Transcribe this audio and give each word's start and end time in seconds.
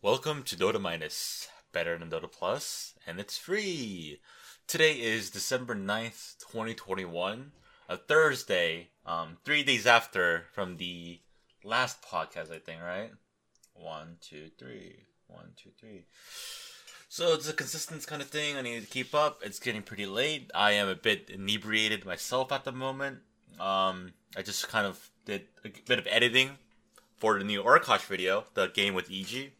Welcome 0.00 0.44
to 0.44 0.54
Dota 0.54 0.80
Minus, 0.80 1.48
better 1.72 1.98
than 1.98 2.08
Dota 2.08 2.30
Plus, 2.30 2.94
and 3.04 3.18
it's 3.18 3.36
free. 3.36 4.20
Today 4.68 4.92
is 4.92 5.28
December 5.28 5.74
9th, 5.74 6.38
2021, 6.38 7.50
a 7.88 7.96
Thursday, 7.96 8.90
um, 9.04 9.38
three 9.44 9.64
days 9.64 9.88
after 9.88 10.44
from 10.52 10.76
the 10.76 11.18
last 11.64 12.00
podcast, 12.00 12.52
I 12.52 12.60
think, 12.60 12.80
right? 12.80 13.10
One, 13.74 14.18
two, 14.20 14.50
three. 14.56 15.00
One, 15.26 15.50
two, 15.60 15.70
three. 15.80 16.04
So 17.08 17.34
it's 17.34 17.48
a 17.48 17.52
consistent 17.52 18.06
kind 18.06 18.22
of 18.22 18.28
thing 18.28 18.56
I 18.56 18.62
need 18.62 18.80
to 18.80 18.86
keep 18.86 19.16
up. 19.16 19.40
It's 19.44 19.58
getting 19.58 19.82
pretty 19.82 20.06
late. 20.06 20.48
I 20.54 20.72
am 20.72 20.86
a 20.86 20.94
bit 20.94 21.28
inebriated 21.28 22.06
myself 22.06 22.52
at 22.52 22.62
the 22.62 22.70
moment. 22.70 23.18
Um, 23.58 24.12
I 24.36 24.42
just 24.42 24.68
kind 24.68 24.86
of 24.86 25.10
did 25.24 25.48
a 25.64 25.70
bit 25.88 25.98
of 25.98 26.06
editing 26.08 26.50
for 27.16 27.36
the 27.36 27.44
new 27.44 27.64
Arkosh 27.64 28.06
video, 28.06 28.44
the 28.54 28.68
game 28.68 28.94
with 28.94 29.10
EG. 29.10 29.54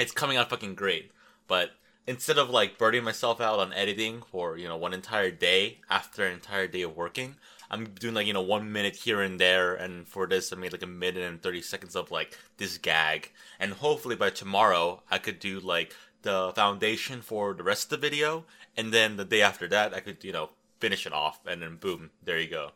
It's 0.00 0.12
coming 0.12 0.38
out 0.38 0.48
fucking 0.48 0.76
great, 0.76 1.10
but 1.46 1.72
instead 2.06 2.38
of 2.38 2.48
like 2.48 2.78
burning 2.78 3.04
myself 3.04 3.38
out 3.38 3.58
on 3.58 3.74
editing 3.74 4.22
for 4.22 4.56
you 4.56 4.66
know 4.66 4.78
one 4.78 4.94
entire 4.94 5.30
day 5.30 5.80
after 5.90 6.24
an 6.24 6.32
entire 6.32 6.66
day 6.66 6.80
of 6.80 6.96
working, 6.96 7.36
I'm 7.70 7.84
doing 7.84 8.14
like 8.14 8.26
you 8.26 8.32
know 8.32 8.40
one 8.40 8.72
minute 8.72 8.96
here 8.96 9.20
and 9.20 9.38
there, 9.38 9.74
and 9.74 10.08
for 10.08 10.26
this 10.26 10.54
I 10.54 10.56
made 10.56 10.72
like 10.72 10.82
a 10.82 10.86
minute 10.86 11.22
and 11.22 11.42
thirty 11.42 11.60
seconds 11.60 11.94
of 11.94 12.10
like 12.10 12.38
this 12.56 12.78
gag, 12.78 13.30
and 13.58 13.74
hopefully 13.74 14.16
by 14.16 14.30
tomorrow 14.30 15.02
I 15.10 15.18
could 15.18 15.38
do 15.38 15.60
like 15.60 15.94
the 16.22 16.52
foundation 16.54 17.20
for 17.20 17.52
the 17.52 17.62
rest 17.62 17.92
of 17.92 18.00
the 18.00 18.08
video, 18.08 18.44
and 18.78 18.94
then 18.94 19.18
the 19.18 19.26
day 19.26 19.42
after 19.42 19.68
that 19.68 19.92
I 19.92 20.00
could 20.00 20.24
you 20.24 20.32
know 20.32 20.48
finish 20.78 21.04
it 21.04 21.12
off, 21.12 21.40
and 21.46 21.60
then 21.60 21.76
boom, 21.76 22.08
there 22.24 22.40
you 22.40 22.48
go. 22.48 22.70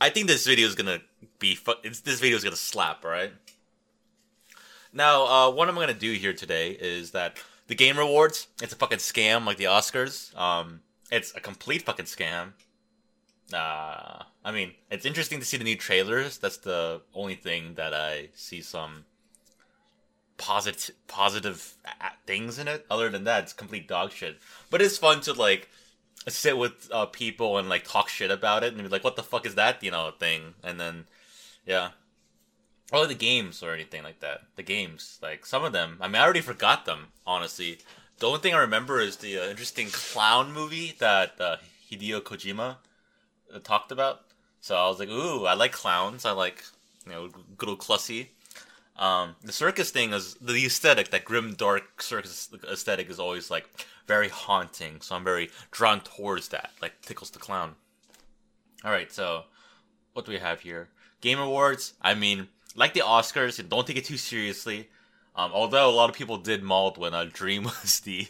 I 0.00 0.10
think 0.10 0.26
this 0.26 0.44
video 0.44 0.66
is 0.66 0.74
gonna 0.74 1.02
be 1.38 1.54
fu- 1.54 1.80
it's, 1.84 2.00
this 2.00 2.18
video 2.18 2.36
is 2.36 2.42
gonna 2.42 2.56
slap, 2.56 3.04
right? 3.04 3.32
Now, 4.94 5.26
uh, 5.26 5.50
what 5.50 5.68
I'm 5.68 5.74
gonna 5.74 5.92
do 5.92 6.12
here 6.12 6.32
today 6.32 6.70
is 6.70 7.10
that 7.10 7.36
the 7.66 7.74
game 7.74 7.98
rewards, 7.98 8.46
it's 8.62 8.72
a 8.72 8.76
fucking 8.76 8.98
scam 8.98 9.44
like 9.44 9.56
the 9.56 9.64
Oscars. 9.64 10.34
Um, 10.38 10.80
it's 11.10 11.34
a 11.34 11.40
complete 11.40 11.82
fucking 11.82 12.06
scam. 12.06 12.52
Uh, 13.52 14.22
I 14.44 14.52
mean, 14.52 14.72
it's 14.90 15.04
interesting 15.04 15.40
to 15.40 15.44
see 15.44 15.56
the 15.56 15.64
new 15.64 15.76
trailers. 15.76 16.38
That's 16.38 16.58
the 16.58 17.02
only 17.12 17.34
thing 17.34 17.74
that 17.74 17.92
I 17.92 18.28
see 18.34 18.60
some 18.60 19.04
positive 20.36 20.94
positive 21.08 21.74
things 22.26 22.58
in 22.58 22.68
it. 22.68 22.86
Other 22.90 23.10
than 23.10 23.24
that, 23.24 23.44
it's 23.44 23.52
complete 23.52 23.88
dog 23.88 24.12
shit. 24.12 24.38
But 24.70 24.80
it's 24.80 24.98
fun 24.98 25.20
to 25.22 25.32
like 25.32 25.68
sit 26.28 26.56
with 26.56 26.88
uh, 26.92 27.06
people 27.06 27.58
and 27.58 27.68
like 27.68 27.84
talk 27.84 28.08
shit 28.08 28.30
about 28.30 28.62
it 28.62 28.72
and 28.72 28.82
be 28.82 28.88
like, 28.88 29.04
"What 29.04 29.16
the 29.16 29.22
fuck 29.22 29.44
is 29.44 29.56
that?" 29.56 29.82
You 29.82 29.90
know, 29.90 30.12
thing. 30.18 30.54
And 30.62 30.78
then, 30.78 31.06
yeah, 31.66 31.90
or 32.92 33.06
the 33.06 33.14
games 33.14 33.62
or 33.62 33.72
anything 33.72 34.02
like 34.02 34.20
that. 34.20 34.42
The 34.56 34.62
games, 34.62 35.18
like 35.22 35.46
some 35.46 35.64
of 35.64 35.72
them, 35.72 35.98
I 36.00 36.08
mean, 36.08 36.16
I 36.16 36.24
already 36.24 36.40
forgot 36.40 36.84
them. 36.84 37.08
Honestly, 37.26 37.78
the 38.18 38.26
only 38.26 38.40
thing 38.40 38.54
I 38.54 38.58
remember 38.58 39.00
is 39.00 39.16
the 39.16 39.38
uh, 39.38 39.46
interesting 39.46 39.88
clown 39.88 40.52
movie 40.52 40.94
that 40.98 41.40
uh, 41.40 41.56
Hideo 41.90 42.20
Kojima 42.20 42.76
uh, 43.52 43.58
talked 43.60 43.90
about. 43.90 44.22
So 44.60 44.76
I 44.76 44.88
was 44.88 44.98
like, 44.98 45.10
"Ooh, 45.10 45.46
I 45.46 45.54
like 45.54 45.72
clowns. 45.72 46.24
I 46.24 46.32
like 46.32 46.64
you 47.06 47.12
know, 47.12 47.28
good 47.56 47.68
old 47.68 47.80
Clussy." 47.80 48.28
Um, 48.96 49.34
the 49.42 49.52
circus 49.52 49.90
thing 49.90 50.12
is 50.12 50.34
the 50.34 50.64
aesthetic, 50.64 51.10
that 51.10 51.24
grim, 51.24 51.54
dark 51.54 52.00
circus 52.00 52.48
aesthetic 52.70 53.10
is 53.10 53.18
always 53.18 53.50
like 53.50 53.68
very 54.06 54.28
haunting. 54.28 55.00
So 55.00 55.16
I'm 55.16 55.24
very 55.24 55.50
drawn 55.70 56.00
towards 56.00 56.48
that, 56.48 56.70
like 56.80 57.00
tickles 57.02 57.30
the 57.30 57.40
clown. 57.40 57.74
All 58.84 58.92
right, 58.92 59.10
so 59.10 59.44
what 60.12 60.26
do 60.26 60.32
we 60.32 60.38
have 60.38 60.60
here? 60.60 60.88
Game 61.20 61.38
awards. 61.38 61.94
I 62.00 62.14
mean, 62.14 62.48
like 62.74 62.94
the 62.94 63.00
Oscars, 63.00 63.66
don't 63.68 63.86
take 63.86 63.96
it 63.96 64.04
too 64.04 64.16
seriously. 64.16 64.88
Um, 65.36 65.50
although 65.52 65.88
a 65.88 65.92
lot 65.92 66.10
of 66.10 66.16
people 66.16 66.36
did 66.36 66.62
mauled 66.62 66.96
when 66.96 67.14
uh, 67.14 67.26
Dream 67.32 67.64
was 67.82 68.00
the 68.00 68.28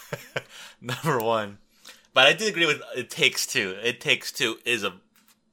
number 0.80 1.18
one, 1.18 1.58
but 2.14 2.26
I 2.26 2.32
did 2.32 2.48
agree 2.48 2.66
with 2.66 2.82
It 2.96 3.10
Takes 3.10 3.46
Two. 3.46 3.76
It 3.82 4.00
Takes 4.00 4.32
Two 4.32 4.58
is 4.64 4.82
a 4.82 4.94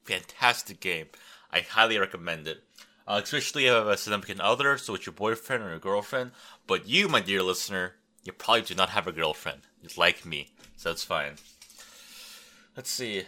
fantastic 0.05 0.79
game. 0.79 1.07
I 1.51 1.61
highly 1.61 1.97
recommend 1.97 2.47
it. 2.47 2.63
Uh, 3.05 3.19
especially 3.21 3.65
if 3.65 3.69
you 3.69 3.73
have 3.73 3.87
a 3.87 3.97
significant 3.97 4.39
other, 4.39 4.77
so 4.77 4.95
it's 4.95 5.05
your 5.05 5.13
boyfriend 5.13 5.61
or 5.61 5.69
your 5.71 5.79
girlfriend. 5.79 6.31
But 6.65 6.87
you, 6.87 7.09
my 7.09 7.19
dear 7.19 7.43
listener, 7.43 7.95
you 8.23 8.31
probably 8.31 8.61
do 8.61 8.75
not 8.75 8.89
have 8.89 9.07
a 9.07 9.11
girlfriend. 9.11 9.61
It's 9.83 9.97
like 9.97 10.25
me, 10.25 10.51
so 10.77 10.91
it's 10.91 11.03
fine. 11.03 11.33
Let's 12.77 12.89
see. 12.89 13.23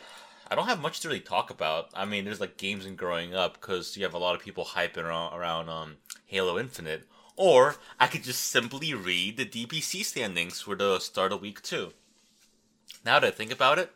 I 0.47 0.55
don't 0.55 0.67
have 0.67 0.81
much 0.81 0.99
to 0.99 1.07
really 1.07 1.19
talk 1.19 1.49
about. 1.49 1.89
I 1.93 2.05
mean, 2.05 2.25
there's 2.25 2.39
like 2.39 2.57
games 2.57 2.85
and 2.85 2.97
growing 2.97 3.33
up 3.33 3.59
because 3.59 3.97
you 3.97 4.03
have 4.03 4.13
a 4.13 4.19
lot 4.19 4.35
of 4.35 4.41
people 4.41 4.63
hyping 4.63 5.03
around, 5.03 5.33
around 5.33 5.69
um, 5.69 5.97
Halo 6.25 6.59
Infinite. 6.59 7.07
Or 7.35 7.75
I 7.99 8.07
could 8.07 8.23
just 8.23 8.41
simply 8.41 8.93
read 8.93 9.37
the 9.37 9.45
DPC 9.45 10.05
standings 10.05 10.61
for 10.61 10.75
the 10.75 10.99
start 10.99 11.31
of 11.31 11.41
week 11.41 11.61
two. 11.61 11.93
Now 13.03 13.19
that 13.19 13.27
I 13.27 13.31
think 13.31 13.51
about 13.51 13.79
it, 13.79 13.91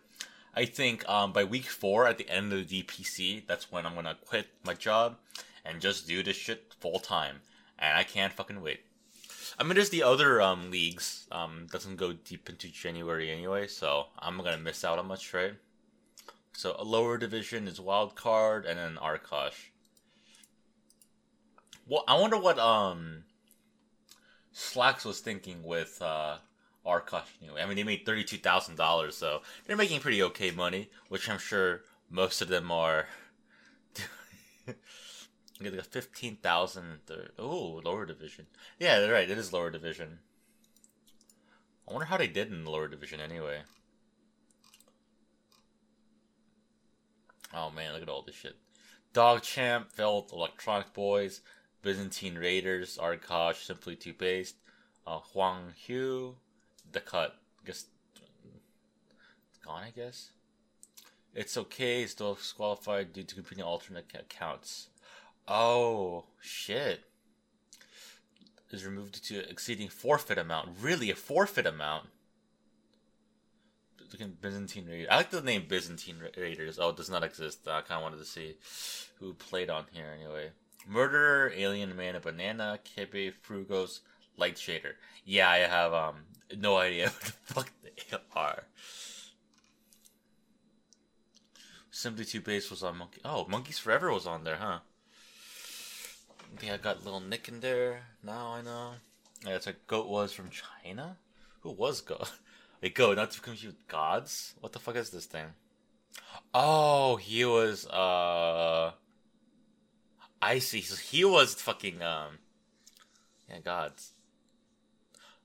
I 0.55 0.65
think 0.65 1.07
um, 1.07 1.31
by 1.31 1.43
week 1.43 1.65
four, 1.65 2.07
at 2.07 2.17
the 2.17 2.29
end 2.29 2.51
of 2.51 2.67
the 2.67 2.83
DPC, 2.83 3.45
that's 3.47 3.71
when 3.71 3.85
I'm 3.85 3.95
gonna 3.95 4.17
quit 4.25 4.47
my 4.65 4.73
job 4.73 5.17
and 5.63 5.79
just 5.79 6.07
do 6.07 6.23
this 6.23 6.35
shit 6.35 6.73
full 6.79 6.99
time. 6.99 7.37
And 7.77 7.97
I 7.97 8.03
can't 8.03 8.33
fucking 8.33 8.61
wait. 8.61 8.81
I 9.57 9.63
mean, 9.63 9.75
there's 9.75 9.89
the 9.89 10.03
other 10.03 10.41
um, 10.41 10.71
leagues. 10.71 11.27
Um, 11.31 11.67
doesn't 11.71 11.97
go 11.97 12.13
deep 12.13 12.49
into 12.49 12.69
January 12.69 13.31
anyway, 13.31 13.67
so 13.67 14.07
I'm 14.17 14.37
gonna 14.37 14.57
miss 14.57 14.83
out 14.83 14.99
on 14.99 15.07
much, 15.07 15.33
right? 15.33 15.53
So 16.53 16.75
a 16.77 16.83
lower 16.83 17.17
division 17.17 17.67
is 17.67 17.79
wild 17.79 18.15
card, 18.15 18.65
and 18.65 18.77
then 18.77 18.97
Arkosh. 19.01 19.69
Well, 21.87 22.03
I 22.07 22.19
wonder 22.19 22.37
what 22.37 22.59
um 22.59 23.23
Slacks 24.51 25.05
was 25.05 25.19
thinking 25.19 25.63
with 25.63 26.01
uh 26.01 26.37
Arkosh 26.85 27.23
anyway. 27.41 27.61
I 27.61 27.65
mean, 27.65 27.77
they 27.77 27.83
made 27.83 28.05
thirty 28.05 28.23
two 28.23 28.37
thousand 28.37 28.75
dollars, 28.75 29.15
so 29.15 29.41
they're 29.65 29.77
making 29.77 29.99
pretty 30.01 30.21
okay 30.23 30.51
money, 30.51 30.89
which 31.07 31.29
I'm 31.29 31.39
sure 31.39 31.81
most 32.09 32.41
of 32.41 32.47
them 32.47 32.71
are. 32.71 33.07
Get 35.61 35.73
like 35.73 35.85
fifteen 35.85 36.37
thousand. 36.37 36.99
Oh, 37.37 37.81
lower 37.83 38.05
division. 38.05 38.47
Yeah, 38.79 38.99
they're 38.99 39.13
right. 39.13 39.29
It 39.29 39.37
is 39.37 39.51
lower 39.51 39.69
division. 39.69 40.19
I 41.87 41.91
wonder 41.91 42.05
how 42.05 42.17
they 42.17 42.27
did 42.27 42.51
in 42.51 42.63
the 42.63 42.69
lower 42.71 42.87
division 42.87 43.19
anyway. 43.19 43.61
Oh 47.53 47.71
man, 47.71 47.93
look 47.93 48.01
at 48.01 48.09
all 48.09 48.21
this 48.21 48.35
shit. 48.35 48.55
Dog 49.13 49.41
Champ, 49.41 49.91
Felt, 49.91 50.31
Electronic 50.31 50.93
Boys, 50.93 51.41
Byzantine 51.81 52.37
Raiders, 52.37 52.97
Arkosh, 53.01 53.65
Simply 53.65 53.95
Two 53.95 54.13
Based, 54.13 54.55
uh, 55.07 55.19
Huang 55.19 55.73
Hu, 55.87 56.35
The 56.91 56.99
Cut. 56.99 57.35
I 57.61 57.65
guess 57.65 57.85
it's 59.49 59.57
gone. 59.65 59.83
I 59.83 59.89
guess 59.89 60.31
it's 61.33 61.57
okay. 61.57 62.05
Still 62.05 62.35
disqualified 62.35 63.13
due 63.13 63.23
to 63.23 63.35
competing 63.35 63.63
alternate 63.63 64.05
accounts. 64.13 64.89
Oh, 65.47 66.25
shit. 66.39 67.01
Is 68.71 68.85
removed 68.85 69.25
to 69.25 69.49
exceeding 69.49 69.89
forfeit 69.89 70.37
amount. 70.37 70.69
Really, 70.79 71.09
a 71.09 71.15
forfeit 71.15 71.65
amount? 71.65 72.09
Looking 74.11 74.37
Byzantine 74.41 74.87
Raiders. 74.87 75.07
I 75.11 75.17
like 75.17 75.29
the 75.29 75.41
name 75.41 75.65
Byzantine 75.67 76.17
Raiders. 76.35 76.79
Oh, 76.79 76.89
it 76.89 76.97
does 76.97 77.09
not 77.09 77.23
exist. 77.23 77.67
I 77.67 77.81
kind 77.81 77.99
of 77.99 78.03
wanted 78.03 78.19
to 78.19 78.25
see 78.25 78.55
who 79.19 79.33
played 79.33 79.69
on 79.69 79.85
here 79.91 80.15
anyway. 80.17 80.49
Murderer, 80.87 81.51
Alien 81.55 81.95
Man, 81.95 82.15
a 82.15 82.19
Banana, 82.19 82.79
Kebe, 82.83 83.33
Frugos, 83.45 83.99
Light 84.37 84.55
Shader. 84.55 84.93
Yeah, 85.25 85.49
I 85.49 85.57
have 85.57 85.93
um 85.93 86.15
no 86.57 86.77
idea 86.77 87.09
what 87.09 87.21
the 87.21 87.31
fuck 87.31 87.71
they 87.83 88.17
are. 88.35 88.63
Simply 91.91 92.25
Two 92.25 92.41
Base 92.41 92.69
was 92.69 92.81
on 92.81 92.97
Monkey. 92.97 93.21
Oh, 93.25 93.45
Monkeys 93.47 93.77
Forever 93.77 94.11
was 94.11 94.25
on 94.25 94.43
there, 94.43 94.55
huh? 94.55 94.79
I 96.41 96.57
think 96.57 96.71
I 96.71 96.77
got 96.77 97.03
little 97.03 97.19
Nick 97.19 97.47
in 97.47 97.59
there. 97.59 98.03
Now 98.23 98.53
I 98.53 98.61
know. 98.61 98.91
Yeah, 99.45 99.55
it's 99.55 99.65
like 99.65 99.85
Goat 99.85 100.07
was 100.07 100.31
from 100.33 100.49
China. 100.49 101.17
Who 101.61 101.71
was 101.71 102.01
Goat? 102.01 102.31
Wait, 102.81 102.95
Goat, 102.95 103.17
not 103.17 103.31
to 103.31 103.41
confuse 103.41 103.73
Gods. 103.87 104.53
What 104.61 104.71
the 104.71 104.79
fuck 104.79 104.95
is 104.95 105.09
this 105.09 105.25
thing? 105.25 105.47
Oh, 106.53 107.17
he 107.17 107.43
was. 107.45 107.85
uh 107.87 108.91
I 110.41 110.59
see. 110.59 110.79
He 110.79 111.25
was 111.25 111.55
fucking. 111.55 112.01
um 112.01 112.39
Yeah, 113.49 113.59
Gods. 113.59 114.13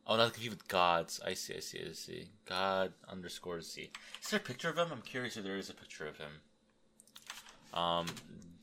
Oh, 0.07 0.17
not 0.17 0.33
confused 0.35 0.59
with 0.59 0.69
Gods. 0.69 1.21
I 1.27 1.35
see. 1.35 1.57
I 1.57 1.61
see. 1.61 1.81
I 1.89 1.93
see. 1.93 2.29
God 2.45 2.93
underscore 3.09 3.61
Z. 3.63 3.91
Is 4.23 4.31
there 4.31 4.39
a 4.39 4.43
picture 4.43 4.69
of 4.69 4.77
him? 4.77 4.89
I'm 4.93 5.03
curious 5.03 5.37
if 5.37 5.45
there 5.45 5.57
is 5.57 5.71
a 5.71 5.75
picture 5.75 6.07
of 6.07 6.19
him. 6.19 6.31
Um, 7.73 8.07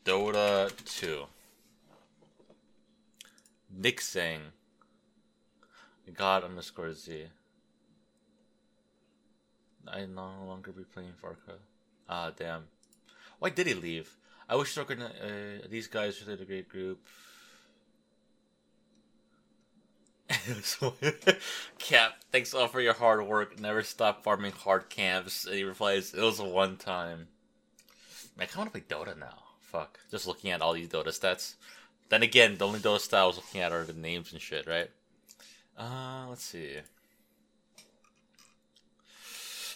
Dota 0.06 0.72
two. 0.86 1.26
Nick 3.70 4.00
saying 4.02 4.42
God 6.16 6.44
underscore 6.44 6.94
Z. 6.94 7.26
I 9.88 10.06
no 10.06 10.32
longer 10.46 10.72
be 10.72 10.84
playing 10.84 11.14
Farca. 11.22 11.58
Ah, 12.10 12.32
damn. 12.36 12.64
Why 13.40 13.50
did 13.50 13.68
he 13.68 13.74
leave? 13.74 14.16
I 14.48 14.56
wish 14.56 14.74
Soccer, 14.74 14.98
uh, 15.00 15.68
these 15.70 15.88
guys 15.88 16.24
were 16.26 16.34
a 16.34 16.46
great 16.46 16.68
group. 16.68 17.00
Cap, 21.80 22.14
thanks 22.32 22.54
all 22.54 22.68
for 22.68 22.82
your 22.82 22.94
hard 22.94 23.26
work. 23.26 23.60
Never 23.60 23.84
stop 23.84 24.24
farming 24.24 24.52
hard 24.52 24.90
camps. 24.90 25.46
And 25.46 25.56
he 25.56 25.64
replies, 25.64 26.14
it 26.14 26.22
was 26.22 26.40
a 26.40 26.46
one 26.46 26.78
time. 26.78 27.28
Man, 28.38 28.44
I 28.44 28.46
kind 28.46 28.52
of 28.52 28.58
want 28.58 28.74
to 28.74 28.82
play 28.82 29.14
Dota 29.14 29.18
now. 29.18 29.44
Fuck. 29.60 30.00
Just 30.10 30.28
looking 30.28 30.52
at 30.52 30.62
all 30.62 30.74
these 30.74 30.90
Dota 30.90 31.08
stats. 31.08 31.56
Then 32.10 32.24
again, 32.24 32.58
the 32.58 32.68
only 32.68 32.80
Dota 32.80 33.00
stat 33.00 33.22
I 33.22 33.26
was 33.26 33.38
looking 33.38 33.62
at 33.62 33.72
are 33.72 33.84
the 33.84 33.94
names 33.94 34.34
and 34.34 34.42
shit, 34.42 34.68
right? 34.68 34.90
Uh, 35.78 36.26
let's 36.30 36.44
see. 36.44 36.78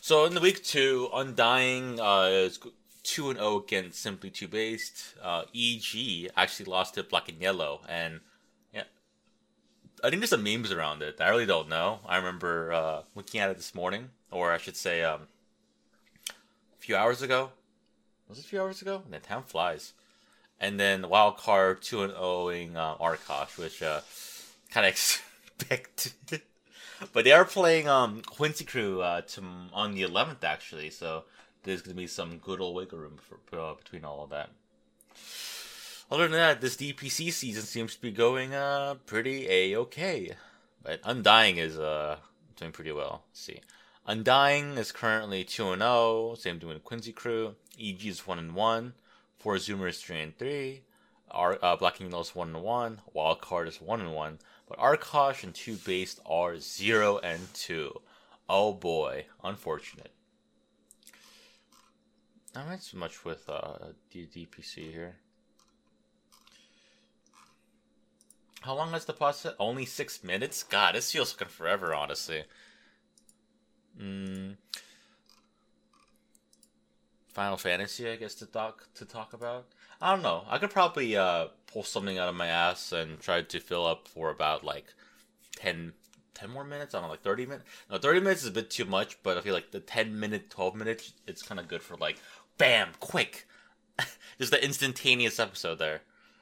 So 0.06 0.26
in 0.26 0.36
the 0.36 0.40
week 0.40 0.64
two, 0.64 1.10
Undying 1.16 2.00
uh, 2.00 2.30
is 2.30 2.60
two 3.02 3.32
and 3.32 3.40
zero 3.40 3.54
oh 3.54 3.64
against 3.64 4.00
Simply 4.00 4.30
Two 4.30 4.48
Based. 4.48 5.16
Uh, 5.20 5.46
EG 5.52 6.30
actually 6.38 6.68
lost 6.68 6.94
to 6.94 7.04
Black 7.04 7.28
and 7.28 7.42
Yellow, 7.42 7.82
and 7.90 8.20
yeah, 8.72 8.84
I 10.04 10.12
think 10.12 10.20
there's 10.20 10.30
some 10.30 10.44
memes 10.44 10.72
around 10.72 11.02
it. 11.02 11.20
I 11.20 11.30
really 11.30 11.48
don't 11.48 11.70
know. 11.70 12.02
I 12.06 12.18
remember 12.18 12.72
uh, 12.72 13.02
looking 13.16 13.42
at 13.42 13.50
it 13.50 13.58
this 13.58 13.74
morning, 13.74 14.12
or 14.30 14.52
I 14.52 14.60
should 14.60 14.78
say, 14.78 15.04
um, 15.04 15.22
a 16.30 16.78
few 16.78 16.96
hours 16.96 17.24
ago. 17.24 17.50
Was 18.30 18.38
it 18.38 18.46
a 18.46 18.48
few 18.48 18.62
hours 18.62 18.84
ago? 18.84 19.02
And 19.06 19.12
then 19.12 19.22
time 19.22 19.42
flies. 19.42 19.94
And 20.60 20.80
then 20.80 21.10
wild 21.10 21.38
card 21.38 21.82
two 21.82 22.04
and 22.04 22.14
owing 22.16 22.78
uh, 22.78 22.94
Arkosh, 22.98 23.58
which 23.58 23.82
uh, 23.82 24.02
kind 24.70 24.86
of 24.86 24.92
expected. 25.58 26.44
But 27.14 27.24
they 27.24 27.32
are 27.32 27.46
playing 27.46 27.88
um 27.88 28.22
Quincy 28.22 28.66
Crew 28.66 29.02
uh, 29.02 29.22
to, 29.22 29.44
on 29.74 29.94
the 29.94 30.04
11th 30.04 30.44
actually, 30.44 30.90
so 30.90 31.24
there's 31.64 31.82
gonna 31.82 31.96
be 31.96 32.08
some 32.08 32.38
good 32.38 32.62
old 32.62 32.76
wiggle 32.76 33.00
room 33.00 33.18
for, 33.18 33.60
uh, 33.60 33.74
between 33.74 34.06
all 34.06 34.24
of 34.24 34.30
that. 34.30 34.50
Other 36.12 36.28
than 36.28 36.34
that, 36.34 36.62
this 36.62 36.76
DPC 36.76 37.32
season 37.32 37.64
seems 37.64 37.96
to 37.96 38.02
be 38.02 38.12
going 38.12 38.54
uh 38.54 38.96
pretty 39.06 39.48
a 39.50 39.78
okay, 39.78 40.32
but 40.84 41.00
Undying 41.04 41.58
is 41.58 41.78
uh 41.80 42.18
doing 42.56 42.72
pretty 42.72 42.92
well. 42.92 43.24
Let's 43.30 43.42
see, 43.42 43.62
Undying 44.06 44.78
is 44.78 44.92
currently 44.92 45.44
two 45.44 45.72
and 45.72 45.82
zero. 45.82 45.92
Oh, 45.92 46.36
same 46.38 46.60
doing 46.60 46.80
Quincy 46.80 47.12
Crew. 47.12 47.56
EG 47.80 48.06
is 48.06 48.28
one 48.28 48.40
and 48.40 48.54
one. 48.54 48.94
Four 49.40 49.56
Zoomers 49.56 50.00
three 50.00 50.22
and 50.22 50.38
three. 50.38 50.82
Our 51.32 51.58
uh, 51.62 51.76
Black 51.76 52.00
Eagle 52.00 52.22
is 52.22 52.36
one 52.36 52.56
and 52.56 52.64
one. 52.64 53.02
Wildcard 53.16 53.68
is 53.68 53.82
one 53.82 54.00
and 54.00 54.14
one. 54.14 54.40
But 54.68 54.80
Arkosh 54.80 55.44
and 55.44 55.54
two 55.54 55.76
based 55.76 56.20
are 56.26 56.58
zero 56.60 57.20
and 57.20 57.54
two. 57.54 58.02
Oh 58.50 58.74
boy, 58.74 59.26
unfortunate. 59.44 60.12
I'm 62.56 62.70
not 62.70 62.82
so 62.82 62.98
much 62.98 63.26
with 63.26 63.50
uh, 63.50 63.90
DPC 64.14 64.92
here. 64.92 65.18
How 68.62 68.74
long 68.74 68.92
has 68.92 69.06
the 69.06 69.14
process? 69.14 69.54
Only 69.60 69.86
six 69.86 70.24
minutes? 70.24 70.64
God, 70.64 70.96
this 70.96 71.12
feels 71.12 71.36
like 71.40 71.50
forever, 71.50 71.94
honestly. 71.94 72.46
Mm. 74.02 74.56
Final 77.28 77.58
Fantasy, 77.58 78.10
I 78.10 78.16
guess, 78.16 78.34
to 78.36 78.46
talk 78.46 78.88
to 78.96 79.06
talk 79.06 79.34
about. 79.34 79.68
I 80.02 80.12
don't 80.12 80.24
know. 80.24 80.44
I 80.50 80.58
could 80.58 80.72
probably 80.72 81.16
uh, 81.16 81.48
pull 81.72 81.84
something 81.84 82.18
out 82.18 82.30
of 82.30 82.36
my 82.36 82.48
ass 82.48 82.92
and 82.92 83.20
try 83.20 83.42
to 83.42 83.60
fill 83.60 83.86
up 83.86 84.08
for 84.08 84.30
about 84.30 84.64
like 84.64 84.94
10, 85.58 85.94
10 86.34 86.50
more 86.50 86.64
minutes. 86.64 86.94
I 86.94 87.00
don't 87.00 87.08
know, 87.08 87.12
like 87.12 87.24
thirty 87.24 87.46
minutes. 87.46 87.66
No, 87.90 87.98
thirty 87.98 88.20
minutes 88.20 88.44
is 88.44 88.50
a 88.50 88.52
bit 88.52 88.70
too 88.70 88.86
much, 88.86 89.22
but 89.24 89.38
I 89.38 89.42
feel 89.42 89.54
like 89.54 89.72
the 89.72 89.80
ten 89.80 90.20
minute, 90.20 90.50
twelve 90.50 90.76
minutes, 90.76 91.14
it's 91.26 91.42
kind 91.42 91.60
of 91.60 91.68
good 91.68 91.82
for 91.82 91.96
like 91.98 92.18
bam, 92.58 92.90
quick. 93.00 93.48
Just 94.38 94.52
the 94.52 94.64
instantaneous 94.64 95.40
episode 95.40 95.80
there. 95.80 96.02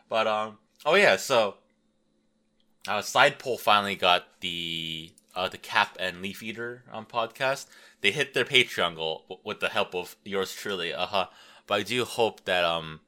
But 0.09 0.27
um, 0.27 0.57
oh 0.85 0.95
yeah, 0.95 1.17
so 1.17 1.55
uh, 2.87 3.01
side 3.01 3.39
poll 3.39 3.57
finally 3.57 3.95
got 3.95 4.39
the 4.41 5.11
uh, 5.35 5.47
the 5.49 5.57
Cap 5.57 5.95
and 5.99 6.21
Leaf 6.21 6.43
Eater 6.43 6.83
um, 6.91 7.05
podcast. 7.05 7.67
They 8.01 8.11
hit 8.11 8.33
their 8.33 8.45
Patreon 8.45 8.95
goal 8.95 9.39
with 9.43 9.59
the 9.59 9.69
help 9.69 9.95
of 9.95 10.15
yours 10.23 10.53
truly. 10.53 10.93
Uh 10.93 11.05
huh. 11.05 11.27
But 11.65 11.75
I 11.75 11.83
do 11.83 12.03
hope 12.03 12.43
that 12.45 12.65
um, 12.65 12.99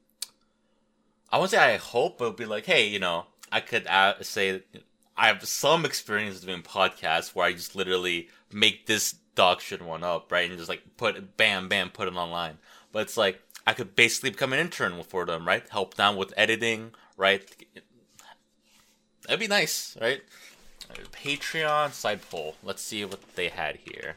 I 1.30 1.38
won't 1.38 1.50
say 1.50 1.58
I 1.58 1.76
hope, 1.76 2.18
but 2.18 2.36
be 2.36 2.44
like, 2.44 2.66
hey, 2.66 2.86
you 2.86 2.98
know, 2.98 3.26
I 3.50 3.60
could 3.60 3.86
add, 3.86 4.24
say 4.24 4.62
I 5.16 5.28
have 5.28 5.46
some 5.46 5.84
experience 5.84 6.40
doing 6.40 6.62
podcasts 6.62 7.34
where 7.34 7.46
I 7.46 7.52
just 7.52 7.74
literally 7.74 8.28
make 8.52 8.86
this 8.86 9.14
dog 9.34 9.60
shit 9.60 9.82
one 9.82 10.04
up, 10.04 10.30
right, 10.30 10.48
and 10.48 10.58
just 10.58 10.68
like 10.68 10.82
put 10.96 11.36
bam, 11.36 11.68
bam, 11.68 11.90
put 11.90 12.08
it 12.08 12.14
online. 12.14 12.58
But 12.92 13.02
it's 13.02 13.16
like 13.16 13.40
I 13.66 13.72
could 13.72 13.96
basically 13.96 14.30
become 14.30 14.52
an 14.52 14.58
intern 14.58 15.02
for 15.02 15.24
them, 15.24 15.46
right? 15.46 15.64
Help 15.70 15.94
them 15.94 16.16
with 16.16 16.32
editing, 16.36 16.92
right? 17.16 17.44
That'd 19.22 19.40
be 19.40 19.48
nice, 19.48 19.96
right? 20.00 20.22
Patreon 21.12 21.92
side 21.92 22.20
poll. 22.30 22.54
Let's 22.62 22.82
see 22.82 23.04
what 23.04 23.34
they 23.34 23.48
had 23.48 23.76
here. 23.76 24.16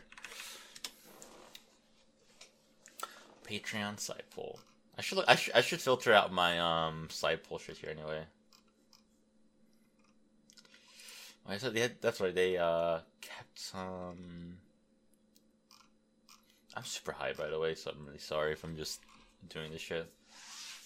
Patreon 3.48 4.00
side 4.00 4.24
poll. 4.36 4.60
I 5.00 5.02
should 5.02 5.18
look, 5.18 5.30
I, 5.30 5.36
sh- 5.36 5.50
I 5.56 5.62
should 5.62 5.80
filter 5.80 6.12
out 6.12 6.34
my 6.34 6.60
um 6.60 7.08
side 7.10 7.46
poll 7.46 7.58
shit 7.58 7.78
here 7.78 7.90
anyway. 7.90 8.24
I 11.48 11.58
said 11.58 11.74
they 11.74 11.80
had, 11.80 12.02
that's 12.02 12.20
right. 12.20 12.36
They 12.36 12.58
uh 12.58 13.00
kept 13.22 13.58
some. 13.58 14.58
I'm 16.76 16.84
super 16.84 17.14
high 17.14 17.32
by 17.32 17.48
the 17.48 17.58
way, 17.58 17.76
so 17.76 17.92
I'm 17.92 18.06
really 18.06 18.20
sorry 18.20 18.52
if 18.52 18.66
I'm 18.66 18.76
just 18.76 19.00
doing 19.48 19.72
this 19.72 19.80
shit. 19.80 20.12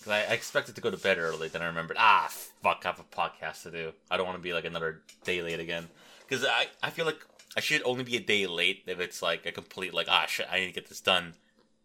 Cause 0.04 0.12
I, 0.14 0.20
I 0.20 0.34
expected 0.34 0.76
to 0.76 0.82
go 0.82 0.92
to 0.92 0.98
bed 0.98 1.18
early, 1.18 1.48
then 1.48 1.64
I 1.64 1.66
remembered, 1.66 1.98
ah, 2.00 2.28
fuck, 2.62 2.82
I 2.84 2.90
have 2.90 3.00
a 3.00 3.04
podcast 3.04 3.64
to 3.64 3.72
do. 3.72 3.94
I 4.12 4.18
don't 4.18 4.28
want 4.28 4.38
to 4.38 4.44
be 4.44 4.54
like 4.54 4.66
another 4.66 5.02
day 5.24 5.42
late 5.42 5.60
again. 5.60 5.88
Because 6.20 6.46
I, 6.46 6.68
I 6.84 6.92
feel 6.92 7.06
like 7.08 7.26
I 7.58 7.62
should 7.62 7.82
only 7.84 8.04
be 8.04 8.18
a 8.18 8.20
day 8.20 8.46
late 8.46 8.84
if 8.86 9.00
it's 9.00 9.24
like 9.24 9.48
a 9.48 9.52
complete 9.52 9.92
like, 9.92 10.08
ah, 10.08 10.28
shit, 10.28 10.46
I 10.52 10.60
need 10.60 10.68
to 10.68 10.74
get 10.74 10.88
this 10.88 11.02
done 11.02 11.34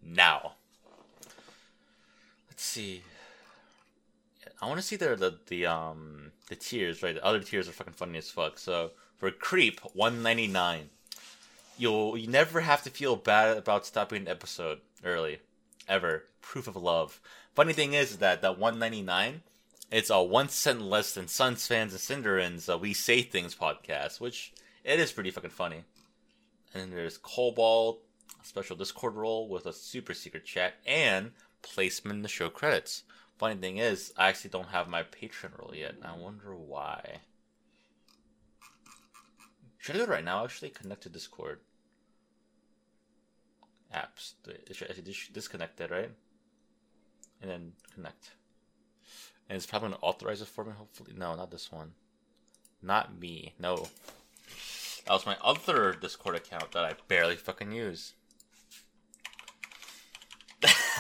now. 0.03 0.57
Let's 2.59 2.67
see. 2.67 3.03
I 4.61 4.67
want 4.67 4.81
to 4.81 4.85
see 4.85 4.97
the, 4.97 5.15
the 5.15 5.39
the 5.47 5.67
um 5.67 6.33
the 6.49 6.57
tiers, 6.57 7.05
right? 7.05 7.15
The 7.15 7.25
other 7.25 7.39
tiers 7.39 7.69
are 7.69 7.73
fucking 7.73 7.93
funny 7.93 8.19
as 8.19 8.33
fuck. 8.33 8.59
So 8.59 8.91
for 9.17 9.31
creep, 9.31 9.79
one 9.95 10.25
ninety 10.25 10.49
nine. 10.49 10.91
You'll 11.79 12.19
you 12.19 12.27
never 12.27 12.63
have 12.63 12.83
to 12.83 12.91
feel 12.91 13.15
bad 13.15 13.57
about 13.57 13.87
stopping 13.87 14.23
an 14.23 14.29
episode 14.29 14.81
early, 15.05 15.39
ever. 15.89 16.25
Proof 16.41 16.67
of 16.67 16.75
love. 16.75 17.21
Funny 17.55 17.73
thing 17.73 17.93
is 17.93 18.17
that 18.17 18.43
that 18.43 18.59
199, 18.59 19.43
it's 19.93 20.11
a 20.11 20.21
one 20.21 20.49
cent 20.49 20.83
less 20.83 21.15
than 21.15 21.27
SUNSfan's 21.27 22.11
and 22.11 22.25
syndereN's 22.25 22.69
uh, 22.69 22.77
We 22.77 22.93
Say 22.93 23.23
Things 23.23 23.55
podcast, 23.55 24.19
which 24.19 24.53
it 24.83 24.99
is 24.99 25.13
pretty 25.13 25.31
fucking 25.31 25.51
funny. 25.51 25.85
And 26.75 26.83
then 26.83 26.91
there's 26.91 27.19
Cobalt, 27.19 28.01
a 28.43 28.45
special 28.45 28.75
Discord 28.75 29.15
role 29.15 29.49
with 29.49 29.67
a 29.67 29.73
super 29.73 30.13
secret 30.13 30.45
chat, 30.45 30.75
and 30.85 31.31
placement 31.63 32.17
in 32.17 32.23
the 32.23 32.29
show 32.29 32.49
credits. 32.49 33.05
Funny 33.39 33.57
thing 33.57 33.79
is, 33.79 34.13
I 34.17 34.29
actually 34.29 34.51
don't 34.51 34.69
have 34.69 34.89
my 34.89 35.03
Patreon 35.03 35.59
role 35.59 35.75
yet. 35.75 35.95
I 36.03 36.17
wonder 36.17 36.55
why. 36.55 37.21
Should 39.79 39.95
I 39.95 39.99
do 39.99 40.05
it 40.05 40.11
right 40.11 40.25
now? 40.25 40.45
Actually, 40.45 40.71
connect 40.71 41.03
to 41.03 41.09
Discord. 41.09 41.61
Apps. 43.95 44.35
Should 44.73 45.33
disconnect 45.33 45.81
it, 45.81 45.91
right? 45.91 46.11
and 47.41 47.51
then 47.51 47.73
connect. 47.95 48.31
And 49.49 49.57
it's 49.57 49.67
probably 49.67 49.91
gonna 49.91 50.03
authorize 50.03 50.43
it 50.43 50.49
for 50.49 50.65
me, 50.65 50.73
hopefully. 50.73 51.13
No, 51.17 51.35
not 51.35 51.51
this 51.51 51.73
one. 51.73 51.93
Not 52.83 53.19
me. 53.19 53.55
No. 53.59 53.89
That 55.07 55.15
was 55.15 55.27
my 55.27 55.37
other 55.43 55.95
Discord 55.95 56.37
account 56.37 56.73
that 56.73 56.85
I 56.85 56.95
barely 57.09 57.37
fucking 57.37 57.73
use. 57.73 58.15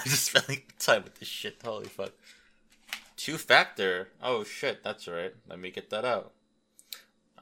Just 0.11 0.25
spending 0.25 0.63
time 0.79 1.05
with 1.05 1.17
this 1.17 1.29
shit. 1.29 1.61
Holy 1.63 1.85
fuck. 1.85 2.13
Two 3.19 3.37
factor. 3.37 4.09
Oh 4.23 4.43
shit, 4.43 4.83
that's 4.83 5.07
right. 5.07 5.35
Let 5.47 5.59
me 5.59 5.71
get 5.71 5.91
that 5.91 6.07
out. 6.07 6.33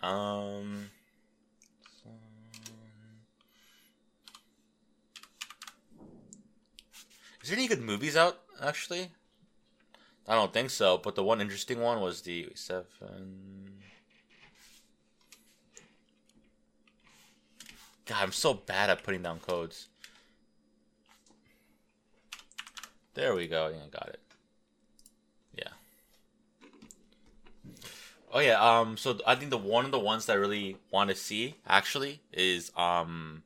Um. 0.02 0.90
Is 7.40 7.50
there 7.50 7.56
any 7.56 7.68
good 7.68 7.82
movies 7.82 8.16
out 8.16 8.40
actually? 8.60 9.12
I 10.26 10.34
don't 10.34 10.52
think 10.52 10.70
so, 10.70 10.98
but 10.98 11.14
the 11.14 11.22
one 11.22 11.40
interesting 11.40 11.78
one 11.80 12.00
was 12.00 12.22
the 12.22 12.48
seven. 12.56 13.74
God, 18.06 18.22
I'm 18.22 18.32
so 18.32 18.54
bad 18.54 18.90
at 18.90 19.04
putting 19.04 19.22
down 19.22 19.38
codes. 19.38 19.86
There 23.16 23.34
we 23.34 23.46
go. 23.46 23.68
Yeah, 23.68 23.88
got 23.90 24.10
it. 24.10 24.20
Yeah. 25.56 25.72
Oh 28.30 28.40
yeah. 28.40 28.60
Um. 28.60 28.98
So 28.98 29.18
I 29.26 29.34
think 29.34 29.50
the 29.50 29.56
one 29.56 29.86
of 29.86 29.90
the 29.90 29.98
ones 29.98 30.26
that 30.26 30.34
I 30.34 30.36
really 30.36 30.76
want 30.92 31.08
to 31.08 31.16
see 31.16 31.56
actually 31.66 32.20
is 32.30 32.70
um. 32.76 33.42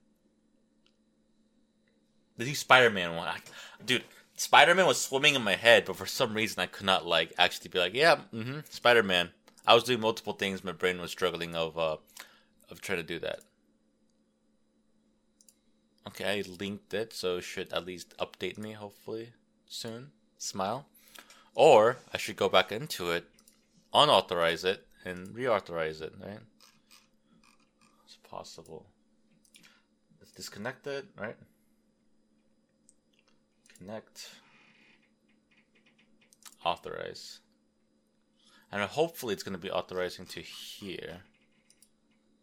The 2.37 2.47
new 2.47 2.55
Spider-Man 2.55 3.17
one, 3.17 3.29
I, 3.29 3.37
dude. 3.85 4.03
Spider 4.35 4.75
Man 4.75 4.87
was 4.87 5.01
swimming 5.01 5.35
in 5.35 5.43
my 5.43 5.55
head, 5.55 5.85
but 5.85 5.97
for 5.97 6.07
some 6.07 6.35
reason 6.35 6.61
I 6.61 6.67
could 6.67 6.87
not 6.87 7.07
like 7.07 7.33
actually 7.39 7.69
be 7.69 7.79
like, 7.79 7.95
yeah, 7.95 8.17
mm-hmm, 8.35 8.61
Spider 8.71 9.03
Man. 9.03 9.31
I 9.67 9.75
was 9.75 9.85
doing 9.85 10.01
multiple 10.01 10.33
things. 10.33 10.65
My 10.65 10.73
brain 10.73 11.01
was 11.01 11.13
struggling 11.13 11.55
of 11.55 11.79
uh, 11.79 11.99
of 12.71 12.81
trying 12.81 12.99
to 12.99 13.05
do 13.05 13.21
that. 13.21 13.41
Okay, 16.09 16.25
I 16.25 16.43
linked 16.59 16.93
it, 16.93 17.13
so 17.13 17.37
it 17.37 17.43
should 17.43 17.73
at 17.73 17.87
least 17.87 18.17
update 18.19 18.59
me 18.59 18.73
hopefully 18.73 19.35
soon. 19.71 20.11
Smile. 20.37 20.87
Or 21.55 21.99
I 22.13 22.19
should 22.19 22.37
go 22.37 22.49
back 22.49 22.71
into 22.73 23.11
it, 23.11 23.25
unauthorize 23.95 24.65
it, 24.65 24.87
and 25.05 25.29
reauthorize 25.29 26.03
it, 26.03 26.13
right? 26.21 26.41
It's 28.05 28.17
possible. 28.29 28.87
Let's 30.21 30.33
disconnect 30.33 30.87
it, 30.87 31.07
right? 31.19 31.37
Connect. 33.79 34.31
Authorize. 36.65 37.41
And 38.73 38.83
hopefully 38.83 39.35
it's 39.35 39.43
going 39.43 39.55
to 39.55 39.59
be 39.59 39.71
authorizing 39.71 40.27
to 40.27 40.41
here. 40.41 41.23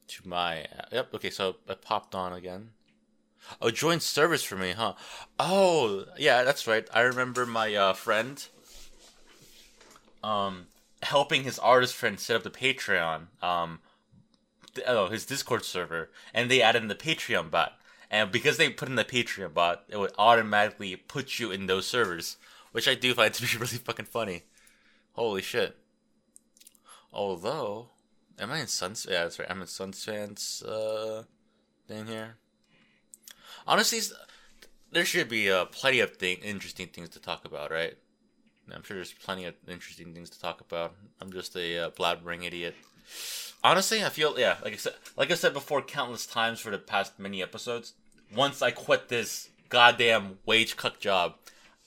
To 0.08 0.28
my. 0.28 0.66
Yep, 0.92 1.14
okay, 1.16 1.30
so 1.30 1.58
it 1.68 1.82
popped 1.82 2.16
on 2.16 2.34
again. 2.34 2.72
Oh, 3.62 3.72
joint 3.72 4.04
service 4.04 4.44
for 4.44 4.56
me, 4.56 4.72
huh? 4.72 4.94
Oh, 5.40 6.06
yeah, 6.18 6.44
that's 6.44 6.68
right. 6.68 6.88
I 6.94 7.02
remember 7.02 7.46
my 7.46 7.74
uh, 7.74 7.94
friend 7.94 8.46
um 10.24 10.68
helping 11.04 11.44
his 11.44 11.60
artist 11.60 11.94
friend 11.94 12.20
set 12.20 12.36
up 12.36 12.44
the 12.44 12.50
Patreon, 12.50 13.28
um, 13.42 13.80
oh, 14.86 15.08
his 15.08 15.26
Discord 15.26 15.64
server, 15.64 16.10
and 16.34 16.50
they 16.50 16.62
added 16.62 16.82
in 16.82 16.88
the 16.88 16.96
Patreon 16.96 17.52
bot. 17.52 17.74
And 18.10 18.32
because 18.32 18.58
they 18.58 18.70
put 18.70 18.90
in 18.90 18.96
the 18.96 19.04
Patreon 19.04 19.54
bot, 19.54 19.84
it 19.90 19.98
would 19.98 20.14
automatically 20.18 20.96
put 20.96 21.40
you 21.40 21.52
in 21.52 21.68
those 21.68 21.86
servers, 21.86 22.38
which 22.72 22.88
I 22.88 22.96
do 22.96 23.14
find 23.14 23.34
to 23.34 23.42
be 23.42 23.58
really 23.58 23.78
fucking 23.78 24.06
funny. 24.06 24.44
Holy 25.14 25.42
shit. 25.42 25.76
Although, 27.12 27.90
am 28.40 28.52
I 28.52 28.60
in 28.60 28.68
Suns? 28.68 29.08
Yeah, 29.10 29.24
that's 29.24 29.40
right. 29.40 29.50
I'm 29.50 29.62
in 29.62 29.68
SUNSfan's 29.68 30.62
uh, 30.62 31.24
thing 31.88 32.06
here. 32.06 32.36
Honestly, 33.66 34.00
there 34.92 35.06
should 35.06 35.30
be 35.30 35.50
uh, 35.52 35.66
plenty 35.66 36.00
of 36.00 36.16
thing, 36.18 36.38
interesting 36.38 36.88
things 36.88 37.10
to 37.10 37.20
talk 37.20 37.46
about, 37.46 37.72
right? 37.72 37.98
I'm 38.74 38.84
sure 38.84 38.96
there's 38.96 39.14
plenty 39.14 39.46
of 39.46 39.56
interesting 39.68 40.14
things 40.14 40.30
to 40.32 40.40
talk 40.40 40.62
about. 40.62 40.94
I'm 41.22 41.32
just 41.32 41.56
a 41.56 41.86
uh, 41.86 41.90
blabbering 41.92 42.46
idiot. 42.46 42.76
Honestly, 43.64 44.04
I 44.04 44.10
feel 44.10 44.38
yeah, 44.38 44.58
like 44.64 44.74
I 44.74 44.78
said, 44.78 44.94
like 45.16 45.32
I 45.32 45.36
said 45.36 45.54
before, 45.54 45.82
countless 45.82 46.26
times 46.26 46.60
for 46.60 46.70
the 46.70 46.78
past 46.78 47.18
many 47.18 47.42
episodes. 47.42 47.94
Once 48.36 48.62
I 48.62 48.72
quit 48.72 49.08
this 49.08 49.50
goddamn 49.70 50.40
wage 50.46 50.76
cut 50.76 51.00
job, 51.00 51.36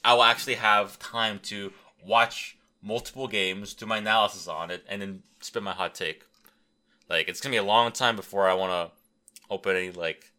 I 0.05 0.15
will 0.15 0.23
actually 0.23 0.55
have 0.55 0.99
time 0.99 1.39
to 1.45 1.73
watch 2.05 2.57
multiple 2.83 3.29
games, 3.29 3.75
do 3.75 3.87
my 3.87 3.99
analysis 3.99 4.49
on 4.49 4.71
it, 4.71 4.85
and 4.89 5.03
then 5.03 5.23
spit 5.41 5.63
my 5.63 5.73
hot 5.73 5.95
take. 5.95 6.25
Like 7.09 7.29
it's 7.29 7.41
gonna 7.41 7.53
be 7.53 7.59
a 7.59 7.63
long 7.63 7.93
time 7.93 8.17
before 8.17 8.49
I 8.49 8.55
want 8.55 8.73
to 8.73 8.97
open 9.51 9.77
any 9.77 9.91
like 9.91 10.30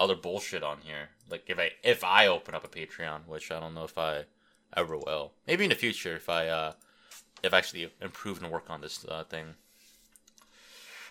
other 0.00 0.16
bullshit 0.16 0.64
on 0.64 0.78
here. 0.82 1.10
Like 1.30 1.44
if 1.46 1.58
I 1.58 1.70
if 1.84 2.02
I 2.02 2.26
open 2.26 2.54
up 2.54 2.64
a 2.64 2.68
Patreon, 2.68 3.26
which 3.26 3.52
I 3.52 3.60
don't 3.60 3.74
know 3.74 3.84
if 3.84 3.96
I 3.98 4.24
ever 4.76 4.96
will. 4.96 5.32
Maybe 5.46 5.64
in 5.64 5.70
the 5.70 5.76
future 5.76 6.16
if 6.16 6.28
I 6.28 6.48
uh 6.48 6.72
if 7.42 7.54
I 7.54 7.58
actually 7.58 7.92
improve 8.00 8.42
and 8.42 8.50
work 8.50 8.68
on 8.68 8.80
this 8.80 9.04
uh, 9.04 9.24
thing. 9.24 9.54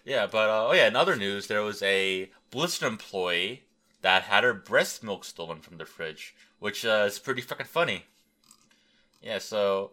Yeah, 0.04 0.28
but 0.28 0.50
uh, 0.50 0.68
oh 0.68 0.74
yeah, 0.74 0.88
in 0.88 0.96
other 0.96 1.16
news, 1.16 1.48
there 1.48 1.62
was 1.62 1.82
a 1.84 2.32
Blizzard 2.52 2.88
employee 2.88 3.64
that 4.02 4.24
had 4.24 4.44
her 4.44 4.54
breast 4.54 5.04
milk 5.04 5.26
stolen 5.26 5.60
from 5.60 5.78
the 5.78 5.86
fridge, 5.86 6.36
which 6.60 6.86
uh, 6.86 7.06
is 7.06 7.20
pretty 7.20 7.42
fucking 7.42 7.66
funny. 7.66 8.06
Yeah, 9.22 9.40
so 9.40 9.92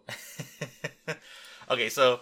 okay, 1.69 1.89
so 1.89 2.21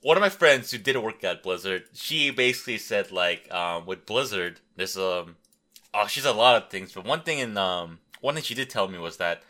one 0.00 0.16
of 0.16 0.20
my 0.22 0.28
friends 0.28 0.70
who 0.70 0.78
did 0.78 0.96
work 0.96 1.22
at 1.24 1.42
Blizzard, 1.42 1.84
she 1.92 2.30
basically 2.30 2.78
said 2.78 3.12
like 3.12 3.52
um, 3.52 3.86
with 3.86 4.06
Blizzard, 4.06 4.60
this 4.76 4.96
um 4.96 5.36
oh 5.96 6.06
she's 6.06 6.24
a 6.24 6.32
lot 6.32 6.62
of 6.62 6.68
things, 6.68 6.92
but 6.92 7.04
one 7.04 7.22
thing 7.22 7.38
in 7.38 7.56
um 7.56 7.98
one 8.20 8.34
thing 8.34 8.44
she 8.44 8.54
did 8.54 8.70
tell 8.70 8.88
me 8.88 8.98
was 8.98 9.16
that 9.16 9.42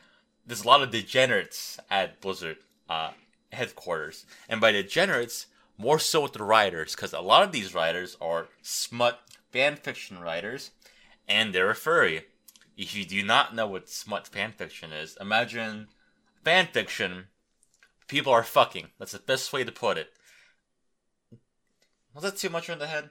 there's 0.47 0.65
a 0.65 0.67
lot 0.67 0.83
of 0.83 0.91
degenerates 0.91 1.79
at 1.91 2.21
Blizzard 2.21 2.59
uh, 2.89 3.11
headquarters, 3.53 4.27
and 4.49 4.61
by 4.61 4.71
degenerates, 4.71 5.47
more 5.77 5.99
so 5.99 6.23
with 6.23 6.35
the 6.35 6.45
writers, 6.45 6.95
because 6.95 7.13
a 7.13 7.21
lot 7.21 7.43
of 7.43 7.53
these 7.53 7.75
writers 7.75 8.17
are 8.21 8.49
smut 8.63 9.21
fan 9.51 9.77
fiction 9.77 10.21
writers, 10.21 10.71
and 11.29 11.53
they're 11.53 11.71
a 11.71 11.75
furry. 11.75 12.23
If 12.77 12.95
you 12.95 13.05
do 13.05 13.23
not 13.25 13.55
know 13.55 13.67
what 13.67 13.89
smut 13.89 14.29
fan 14.29 14.53
fiction 14.53 14.93
is, 14.93 15.17
imagine 15.21 15.89
fan 16.45 16.69
fiction. 16.73 17.25
People 18.07 18.33
are 18.33 18.45
fucking. 18.45 18.89
That's 18.99 19.13
the 19.13 19.19
best 19.19 19.53
way 19.53 19.65
to 19.65 19.73
put 19.73 19.99
it. 19.99 20.11
Was 22.15 22.23
that 22.23 22.37
too 22.37 22.51
much 22.51 22.69
in 22.69 22.79
the 22.79 22.87
head? 22.87 23.11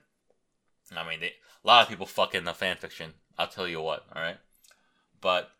I 0.95 1.07
mean, 1.07 1.19
they, 1.19 1.33
a 1.63 1.67
lot 1.67 1.83
of 1.83 1.89
people 1.89 2.05
fuck 2.05 2.33
in 2.33 2.45
the 2.45 2.53
fan 2.53 2.77
fiction. 2.77 3.13
I'll 3.37 3.47
tell 3.47 3.67
you 3.67 3.81
what. 3.81 4.05
All 4.15 4.21
right, 4.21 4.37
but 5.21 5.51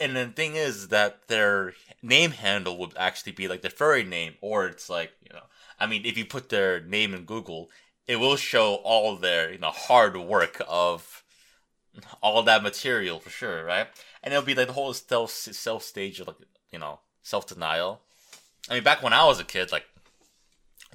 and 0.00 0.16
the 0.16 0.26
thing 0.26 0.56
is 0.56 0.88
that 0.88 1.28
their 1.28 1.74
name 2.02 2.32
handle 2.32 2.76
would 2.78 2.96
actually 2.96 3.32
be 3.32 3.48
like 3.48 3.62
their 3.62 3.70
furry 3.70 4.04
name, 4.04 4.34
or 4.40 4.66
it's 4.66 4.90
like 4.90 5.12
you 5.22 5.32
know, 5.32 5.44
I 5.78 5.86
mean, 5.86 6.04
if 6.04 6.18
you 6.18 6.24
put 6.24 6.48
their 6.48 6.80
name 6.80 7.14
in 7.14 7.24
Google, 7.24 7.70
it 8.06 8.16
will 8.16 8.36
show 8.36 8.76
all 8.76 9.16
their 9.16 9.52
you 9.52 9.58
know 9.58 9.70
hard 9.70 10.16
work 10.16 10.60
of 10.68 11.22
all 12.22 12.42
that 12.42 12.62
material 12.62 13.18
for 13.20 13.30
sure, 13.30 13.64
right? 13.64 13.88
And 14.22 14.32
it'll 14.32 14.44
be 14.44 14.54
like 14.54 14.66
the 14.68 14.72
whole 14.72 14.92
self 14.94 15.30
self 15.30 15.82
stage 15.82 16.20
of 16.20 16.26
like 16.26 16.36
you 16.70 16.78
know 16.78 17.00
self 17.22 17.46
denial. 17.46 18.00
I 18.70 18.74
mean, 18.74 18.84
back 18.84 19.02
when 19.02 19.12
I 19.12 19.24
was 19.24 19.40
a 19.40 19.44
kid, 19.44 19.72
like 19.72 19.86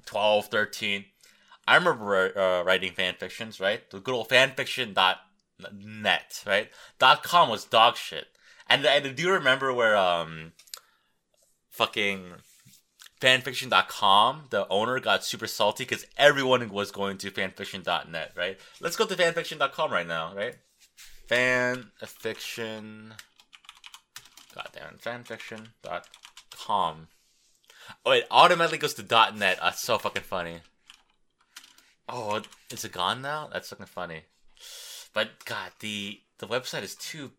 12, 0.05 0.47
13, 0.47 1.05
I 1.67 1.75
remember 1.75 2.37
uh, 2.37 2.63
writing 2.63 2.93
fan 2.93 3.15
fictions, 3.15 3.59
right? 3.59 3.89
The 3.89 3.99
good 3.99 4.13
old 4.13 4.29
fanfiction.net, 5.61 6.43
right? 6.45 6.69
Dot 6.99 7.23
com 7.23 7.49
was 7.49 7.65
dog 7.65 7.97
shit. 7.97 8.27
And, 8.69 8.85
and 8.85 9.15
do 9.15 9.23
you 9.23 9.31
remember 9.31 9.73
where 9.73 9.95
um 9.95 10.51
fucking 11.69 12.33
fanfiction.com, 13.21 14.47
the 14.49 14.67
owner 14.67 14.99
got 14.99 15.23
super 15.23 15.47
salty 15.47 15.85
because 15.85 16.05
everyone 16.17 16.67
was 16.69 16.91
going 16.91 17.17
to 17.19 17.31
fanfiction.net, 17.31 18.33
right? 18.35 18.59
Let's 18.79 18.95
go 18.95 19.05
to 19.05 19.15
fanfiction.com 19.15 19.91
right 19.91 20.07
now, 20.07 20.33
right? 20.35 20.55
Fanfiction. 21.27 23.13
Goddamn, 24.53 24.97
fanfiction.com. 25.03 27.07
Oh, 28.05 28.11
it 28.11 28.27
automatically 28.29 28.77
goes 28.77 28.93
to 28.95 29.03
.net. 29.35 29.59
That's 29.61 29.81
so 29.81 29.97
fucking 29.97 30.23
funny. 30.23 30.59
Oh, 32.09 32.41
is 32.71 32.85
it 32.85 32.91
gone 32.91 33.21
now? 33.21 33.49
That's 33.51 33.69
fucking 33.69 33.85
funny. 33.85 34.23
But 35.17 35.45
God, 35.45 35.71
the 35.79 36.21
the 36.37 36.45
website 36.45 36.83
is 36.83 36.93
too 36.93 37.31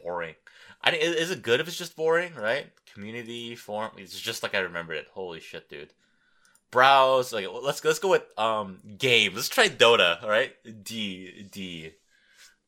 boring. 0.00 0.36
I 0.84 0.92
is 0.92 1.32
it 1.32 1.42
good 1.42 1.58
if 1.58 1.66
it's 1.66 1.76
just 1.76 1.96
boring, 1.96 2.32
right? 2.36 2.68
Community 2.94 3.56
forum, 3.56 3.90
it's 3.96 4.20
just 4.20 4.44
like 4.44 4.54
I 4.54 4.60
remembered 4.60 4.98
it. 4.98 5.08
Holy 5.10 5.40
shit, 5.40 5.68
dude. 5.68 5.92
Browse, 6.70 7.32
like 7.32 7.48
let's 7.60 7.84
let's 7.84 7.98
go 7.98 8.10
with 8.10 8.22
um 8.38 8.78
game. 8.98 9.34
Let's 9.34 9.48
try 9.48 9.68
Dota, 9.68 10.22
all 10.22 10.28
right? 10.28 10.52
D 10.84 11.48
D. 11.50 11.90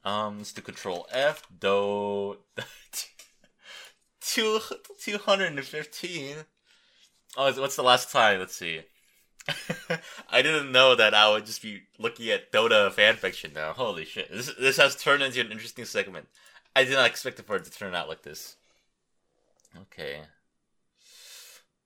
Um, 0.04 0.38
let's 0.38 0.52
do 0.52 0.62
Control 0.62 1.06
F. 1.12 1.46
Do 1.60 2.38
two 4.20 4.58
two 5.00 5.18
hundred 5.18 5.52
and 5.52 5.64
fifteen. 5.64 6.34
Oh, 7.36 7.52
what's 7.52 7.76
the 7.76 7.84
last 7.84 8.10
time? 8.10 8.40
Let's 8.40 8.56
see. 8.56 8.80
I 10.30 10.42
didn't 10.42 10.72
know 10.72 10.94
that 10.94 11.14
I 11.14 11.30
would 11.30 11.46
just 11.46 11.62
be 11.62 11.82
looking 11.98 12.30
at 12.30 12.52
Dota 12.52 12.92
fanfiction 12.92 13.54
now. 13.54 13.72
Holy 13.72 14.04
shit! 14.04 14.30
This 14.30 14.52
this 14.58 14.76
has 14.76 14.96
turned 14.96 15.22
into 15.22 15.40
an 15.40 15.52
interesting 15.52 15.84
segment. 15.84 16.26
I 16.74 16.84
did 16.84 16.94
not 16.94 17.06
expect 17.06 17.38
it 17.38 17.46
for 17.46 17.56
it 17.56 17.64
to 17.64 17.70
turn 17.70 17.94
out 17.94 18.08
like 18.08 18.22
this. 18.22 18.56
Okay. 19.76 20.20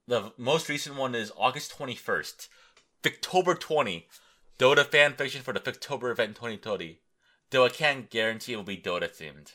The 0.06 0.32
most 0.36 0.68
recent 0.68 0.96
one 0.96 1.14
is 1.14 1.32
August 1.36 1.76
21st. 1.78 2.48
October 3.06 3.54
20. 3.54 4.06
Dota 4.58 4.84
fanfiction 4.84 5.40
for 5.40 5.52
the 5.52 5.66
October 5.66 6.10
event 6.10 6.36
2020. 6.36 7.00
Though 7.50 7.64
I 7.64 7.70
can't 7.70 8.10
guarantee 8.10 8.52
it 8.52 8.56
will 8.56 8.64
be 8.64 8.76
Dota 8.76 9.08
themed. 9.08 9.52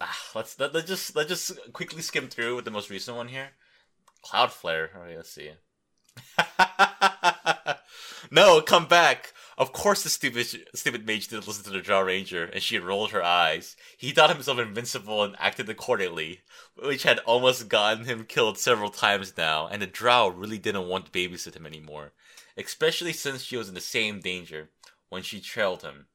Ah, 0.00 0.18
let's 0.34 0.58
let, 0.58 0.74
let's 0.74 0.88
just 0.88 1.16
let's 1.16 1.28
just 1.28 1.72
quickly 1.72 2.02
skim 2.02 2.28
through 2.28 2.56
with 2.56 2.64
the 2.64 2.70
most 2.70 2.90
recent 2.90 3.16
one 3.16 3.28
here. 3.28 3.50
Cloudflare. 4.24 4.94
Alright, 4.94 5.16
let's 5.16 5.30
see. 5.30 5.52
no, 8.30 8.60
come 8.60 8.86
back. 8.86 9.32
Of 9.58 9.72
course, 9.72 10.02
the 10.02 10.10
stupid 10.10 10.46
stupid 10.74 11.06
mage 11.06 11.28
didn't 11.28 11.46
listen 11.46 11.64
to 11.64 11.70
the 11.70 11.80
Drow 11.80 12.02
Ranger, 12.02 12.44
and 12.44 12.62
she 12.62 12.78
rolled 12.78 13.12
her 13.12 13.22
eyes. 13.22 13.74
He 13.96 14.10
thought 14.10 14.28
himself 14.28 14.58
invincible 14.58 15.24
and 15.24 15.34
acted 15.38 15.70
accordingly, 15.70 16.42
which 16.74 17.04
had 17.04 17.20
almost 17.20 17.68
gotten 17.68 18.04
him 18.04 18.24
killed 18.24 18.58
several 18.58 18.90
times 18.90 19.32
now. 19.38 19.66
And 19.66 19.80
the 19.80 19.86
Drow 19.86 20.28
really 20.28 20.58
didn't 20.58 20.88
want 20.88 21.06
to 21.06 21.10
babysit 21.10 21.56
him 21.56 21.64
anymore, 21.64 22.12
especially 22.58 23.14
since 23.14 23.42
she 23.42 23.56
was 23.56 23.68
in 23.68 23.74
the 23.74 23.80
same 23.80 24.20
danger 24.20 24.68
when 25.08 25.22
she 25.22 25.40
trailed 25.40 25.82
him. 25.82 26.08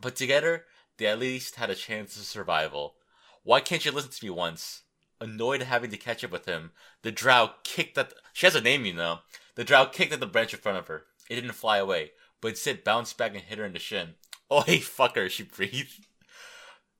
But 0.00 0.14
together, 0.14 0.66
they 0.98 1.06
at 1.06 1.18
least 1.18 1.56
had 1.56 1.70
a 1.70 1.74
chance 1.74 2.16
of 2.16 2.22
survival. 2.22 2.94
Why 3.42 3.60
can't 3.60 3.84
you 3.84 3.90
listen 3.90 4.12
to 4.12 4.24
me 4.24 4.30
once? 4.30 4.83
Annoyed 5.24 5.62
at 5.62 5.68
having 5.68 5.90
to 5.90 5.96
catch 5.96 6.22
up 6.22 6.30
with 6.30 6.44
him, 6.44 6.72
the 7.00 7.10
Drow 7.10 7.52
kicked 7.62 7.96
at. 7.96 8.10
The, 8.10 8.16
she 8.34 8.44
has 8.44 8.54
a 8.54 8.60
name, 8.60 8.84
you 8.84 8.92
know. 8.92 9.20
The 9.54 9.64
Drow 9.64 9.86
kicked 9.86 10.12
at 10.12 10.20
the 10.20 10.26
branch 10.26 10.52
in 10.52 10.60
front 10.60 10.76
of 10.76 10.86
her 10.88 11.06
It 11.30 11.36
didn't 11.36 11.52
fly 11.52 11.78
away, 11.78 12.10
but 12.42 12.48
instead 12.48 12.84
bounced 12.84 13.16
back 13.16 13.32
and 13.32 13.40
hit 13.40 13.56
her 13.56 13.64
in 13.64 13.72
the 13.72 13.78
shin. 13.78 14.16
Oh, 14.50 14.60
hey, 14.60 14.80
fucker, 14.80 15.30
she 15.30 15.42
breathed. 15.42 16.04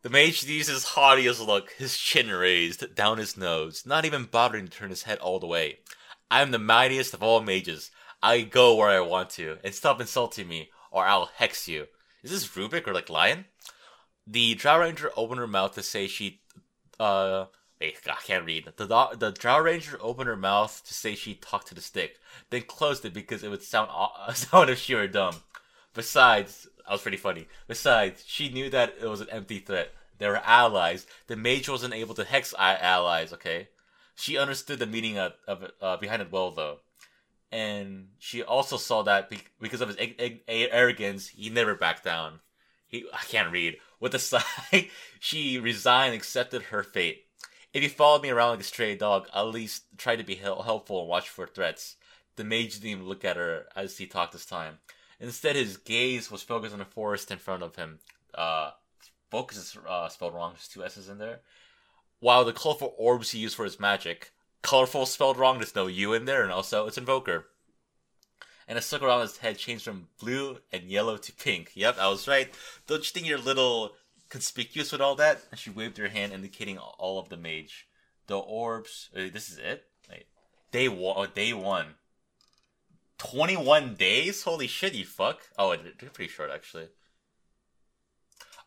The 0.00 0.08
mage 0.08 0.42
used 0.44 0.70
his 0.70 0.84
haughtiest 0.84 1.42
look, 1.42 1.72
his 1.72 1.98
chin 1.98 2.30
raised, 2.30 2.94
down 2.94 3.18
his 3.18 3.36
nose, 3.36 3.84
not 3.84 4.06
even 4.06 4.24
bothering 4.24 4.64
to 4.64 4.70
turn 4.70 4.88
his 4.88 5.02
head 5.02 5.18
all 5.18 5.38
the 5.38 5.46
way. 5.46 5.80
I 6.30 6.40
am 6.40 6.50
the 6.50 6.58
mightiest 6.58 7.12
of 7.12 7.22
all 7.22 7.42
mages. 7.42 7.90
I 8.22 8.40
go 8.40 8.74
where 8.74 8.88
I 8.88 9.00
want 9.00 9.28
to, 9.30 9.58
and 9.62 9.74
stop 9.74 10.00
insulting 10.00 10.48
me, 10.48 10.70
or 10.90 11.04
I'll 11.04 11.30
hex 11.36 11.68
you. 11.68 11.88
Is 12.22 12.30
this 12.30 12.48
Rubik 12.48 12.88
or 12.88 12.94
like 12.94 13.10
Lion? 13.10 13.44
The 14.26 14.54
Drow 14.54 14.80
Ranger 14.80 15.12
opened 15.14 15.40
her 15.40 15.46
mouth 15.46 15.74
to 15.74 15.82
say 15.82 16.06
she, 16.06 16.40
uh, 16.98 17.44
I 18.06 18.14
can't 18.24 18.44
read. 18.44 18.72
The 18.76 18.86
the 19.18 19.32
Drow 19.32 19.60
Ranger 19.60 19.98
opened 20.00 20.28
her 20.28 20.36
mouth 20.36 20.82
to 20.86 20.94
say 20.94 21.14
she 21.14 21.34
talked 21.34 21.68
to 21.68 21.74
the 21.74 21.80
stick, 21.80 22.18
then 22.50 22.62
closed 22.62 23.04
it 23.04 23.14
because 23.14 23.42
it 23.42 23.48
would 23.50 23.62
sound 23.62 23.90
sound 24.34 24.70
if 24.70 24.78
she 24.78 24.94
were 24.94 25.08
dumb. 25.08 25.36
Besides, 25.94 26.68
that 26.78 26.92
was 26.92 27.02
pretty 27.02 27.16
funny. 27.16 27.46
Besides, 27.68 28.24
she 28.26 28.48
knew 28.48 28.68
that 28.70 28.94
it 29.00 29.06
was 29.06 29.20
an 29.20 29.30
empty 29.30 29.58
threat. 29.60 29.92
They 30.18 30.28
were 30.28 30.40
allies. 30.44 31.06
The 31.26 31.36
mage 31.36 31.68
wasn't 31.68 31.94
able 31.94 32.14
to 32.14 32.24
hex 32.24 32.54
allies. 32.58 33.32
Okay, 33.32 33.68
she 34.14 34.38
understood 34.38 34.78
the 34.78 34.86
meaning 34.86 35.18
of, 35.18 35.32
of 35.46 35.70
uh, 35.80 35.96
behind 35.96 36.22
it 36.22 36.32
well 36.32 36.50
though, 36.50 36.78
and 37.50 38.08
she 38.18 38.42
also 38.42 38.76
saw 38.76 39.02
that 39.02 39.30
be- 39.30 39.38
because 39.60 39.80
of 39.80 39.96
his 39.96 40.40
arrogance, 40.48 41.28
he 41.28 41.50
never 41.50 41.74
backed 41.74 42.04
down. 42.04 42.40
He 42.86 43.06
I 43.12 43.24
can't 43.24 43.52
read. 43.52 43.76
With 44.00 44.14
a 44.14 44.18
sigh, 44.20 44.90
she 45.20 45.58
resigned, 45.58 46.14
accepted 46.14 46.62
her 46.64 46.82
fate. 46.82 47.23
If 47.74 47.82
you 47.82 47.88
followed 47.88 48.22
me 48.22 48.30
around 48.30 48.50
like 48.50 48.60
a 48.60 48.62
stray 48.62 48.94
dog, 48.94 49.28
at 49.34 49.42
least 49.42 49.82
try 49.98 50.14
to 50.14 50.22
be 50.22 50.36
helpful 50.36 51.00
and 51.00 51.08
watch 51.08 51.28
for 51.28 51.46
threats. 51.46 51.96
The 52.36 52.44
mage 52.44 52.74
didn't 52.74 52.90
even 52.90 53.08
look 53.08 53.24
at 53.24 53.36
her 53.36 53.66
as 53.74 53.98
he 53.98 54.06
talked 54.06 54.32
this 54.32 54.46
time. 54.46 54.78
Instead, 55.18 55.56
his 55.56 55.76
gaze 55.76 56.30
was 56.30 56.42
focused 56.42 56.72
on 56.72 56.78
the 56.78 56.84
forest 56.84 57.32
in 57.32 57.38
front 57.38 57.64
of 57.64 57.74
him. 57.74 57.98
Uh, 58.32 58.70
focus 59.28 59.58
is 59.58 59.76
uh, 59.88 60.08
spelled 60.08 60.34
wrong. 60.34 60.52
There's 60.52 60.68
two 60.68 60.84
S's 60.84 61.08
in 61.08 61.18
there. 61.18 61.40
While 62.20 62.44
the 62.44 62.52
colorful 62.52 62.94
orbs 62.96 63.32
he 63.32 63.40
used 63.40 63.56
for 63.56 63.64
his 63.64 63.80
magic, 63.80 64.30
colorful 64.62 65.04
spelled 65.04 65.36
wrong. 65.36 65.58
There's 65.58 65.74
no 65.74 65.88
U 65.88 66.12
in 66.12 66.26
there, 66.26 66.44
and 66.44 66.52
also 66.52 66.86
it's 66.86 66.98
invoker. 66.98 67.46
And 68.68 68.78
a 68.78 68.82
circle 68.82 69.08
around 69.08 69.22
his 69.22 69.38
head 69.38 69.58
changed 69.58 69.84
from 69.84 70.08
blue 70.20 70.58
and 70.72 70.84
yellow 70.84 71.16
to 71.16 71.32
pink. 71.32 71.72
Yep, 71.74 71.98
I 71.98 72.08
was 72.08 72.28
right. 72.28 72.54
Don't 72.86 73.04
you 73.04 73.10
think 73.10 73.26
you're 73.26 73.38
little 73.38 73.94
conspicuous 74.28 74.92
with 74.92 75.00
all 75.00 75.14
that? 75.16 75.42
She 75.56 75.70
waved 75.70 75.98
her 75.98 76.08
hand, 76.08 76.32
indicating 76.32 76.78
all 76.78 77.18
of 77.18 77.28
the 77.28 77.36
mage. 77.36 77.86
The 78.26 78.38
orbs. 78.38 79.10
Uh, 79.14 79.28
this 79.32 79.50
is 79.50 79.58
it. 79.58 79.84
Wait, 80.10 80.26
day 80.72 80.88
one. 80.88 81.14
Oh, 81.16 81.26
day 81.26 81.52
one. 81.52 81.94
21 83.18 83.94
days? 83.94 84.42
Holy 84.42 84.66
shit, 84.66 84.94
you 84.94 85.04
fuck. 85.04 85.40
Oh, 85.58 85.74
they're 85.76 86.10
pretty 86.10 86.30
short, 86.30 86.50
actually. 86.50 86.88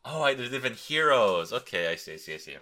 Oh, 0.06 0.24
I, 0.24 0.34
they're 0.34 0.50
different 0.50 0.78
heroes. 0.78 1.52
Okay, 1.52 1.92
I 1.92 1.96
see, 1.96 2.14
I 2.14 2.18
see, 2.18 2.34
I 2.34 2.38
see. 2.38 2.56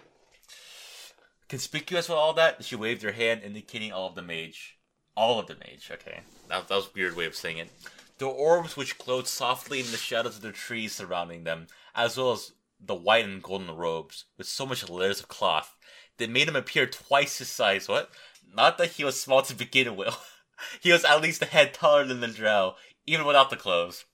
Conspicuous 1.48 2.08
with 2.08 2.18
all 2.18 2.32
that, 2.34 2.64
she 2.64 2.74
waved 2.74 3.02
her 3.02 3.12
hand, 3.12 3.42
indicating 3.44 3.92
all 3.92 4.08
of 4.08 4.16
the 4.16 4.22
mage. 4.22 4.78
All 5.16 5.38
of 5.38 5.46
the 5.46 5.54
mage, 5.54 5.88
okay. 5.92 6.20
That, 6.48 6.68
that 6.68 6.74
was 6.74 6.92
weird 6.94 7.16
way 7.16 7.26
of 7.26 7.36
saying 7.36 7.58
it. 7.58 7.70
The 8.18 8.26
orbs 8.26 8.76
which 8.76 8.98
glowed 8.98 9.28
softly 9.28 9.80
in 9.80 9.90
the 9.90 9.96
shadows 9.96 10.36
of 10.36 10.42
the 10.42 10.52
trees 10.52 10.92
surrounding 10.92 11.44
them, 11.44 11.68
as 11.94 12.16
well 12.16 12.32
as 12.32 12.52
the 12.80 12.94
white 12.94 13.24
and 13.24 13.42
golden 13.42 13.74
robes, 13.74 14.24
with 14.36 14.46
so 14.46 14.66
much 14.66 14.88
layers 14.88 15.20
of 15.20 15.28
cloth, 15.28 15.76
they 16.18 16.26
made 16.26 16.48
him 16.48 16.56
appear 16.56 16.86
twice 16.86 17.38
his 17.38 17.48
size. 17.48 17.88
What? 17.88 18.10
Not 18.54 18.78
that 18.78 18.92
he 18.92 19.04
was 19.04 19.20
small 19.20 19.42
to 19.42 19.54
begin 19.54 19.96
with. 19.96 20.16
he 20.80 20.92
was 20.92 21.04
at 21.04 21.20
least 21.20 21.42
a 21.42 21.46
head 21.46 21.74
taller 21.74 22.04
than 22.04 22.20
the 22.20 22.28
drow, 22.28 22.76
even 23.06 23.26
without 23.26 23.50
the 23.50 23.56
clothes. 23.56 24.04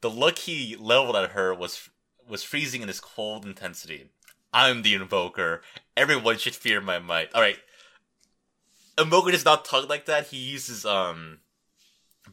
The 0.00 0.10
look 0.10 0.38
he 0.38 0.76
leveled 0.76 1.16
at 1.16 1.30
her 1.32 1.54
was 1.54 1.88
was 2.28 2.42
freezing 2.42 2.82
in 2.82 2.88
its 2.88 3.00
cold 3.00 3.46
intensity. 3.46 4.10
I'm 4.52 4.82
the 4.82 4.94
invoker. 4.94 5.62
Everyone 5.96 6.36
should 6.38 6.54
fear 6.54 6.80
my 6.80 6.98
might. 6.98 7.34
All 7.34 7.40
right. 7.40 7.58
Invoker 8.98 9.30
does 9.30 9.44
not 9.44 9.64
talk 9.64 9.88
like 9.88 10.06
that. 10.06 10.28
He 10.28 10.36
uses 10.36 10.84
um, 10.84 11.38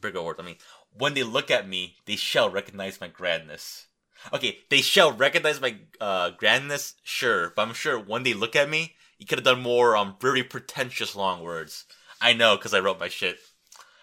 bigger 0.00 0.22
words. 0.22 0.40
I 0.40 0.42
mean, 0.42 0.56
when 0.92 1.14
they 1.14 1.22
look 1.22 1.50
at 1.50 1.68
me, 1.68 1.96
they 2.06 2.16
shall 2.16 2.50
recognize 2.50 3.00
my 3.00 3.08
grandness. 3.08 3.86
Okay, 4.32 4.58
they 4.70 4.80
shall 4.80 5.12
recognize 5.12 5.60
my 5.60 5.76
uh, 6.00 6.30
grandness, 6.30 6.94
sure, 7.02 7.52
but 7.54 7.62
I'm 7.68 7.74
sure 7.74 7.98
when 7.98 8.22
they 8.22 8.34
look 8.34 8.56
at 8.56 8.68
me, 8.68 8.94
you 9.18 9.26
could 9.26 9.38
have 9.38 9.44
done 9.44 9.62
more 9.62 9.96
um 9.96 10.16
very 10.20 10.42
pretentious 10.42 11.14
long 11.14 11.42
words. 11.42 11.84
I 12.20 12.32
know, 12.32 12.56
because 12.56 12.74
I 12.74 12.80
wrote 12.80 13.00
my 13.00 13.08
shit. 13.08 13.38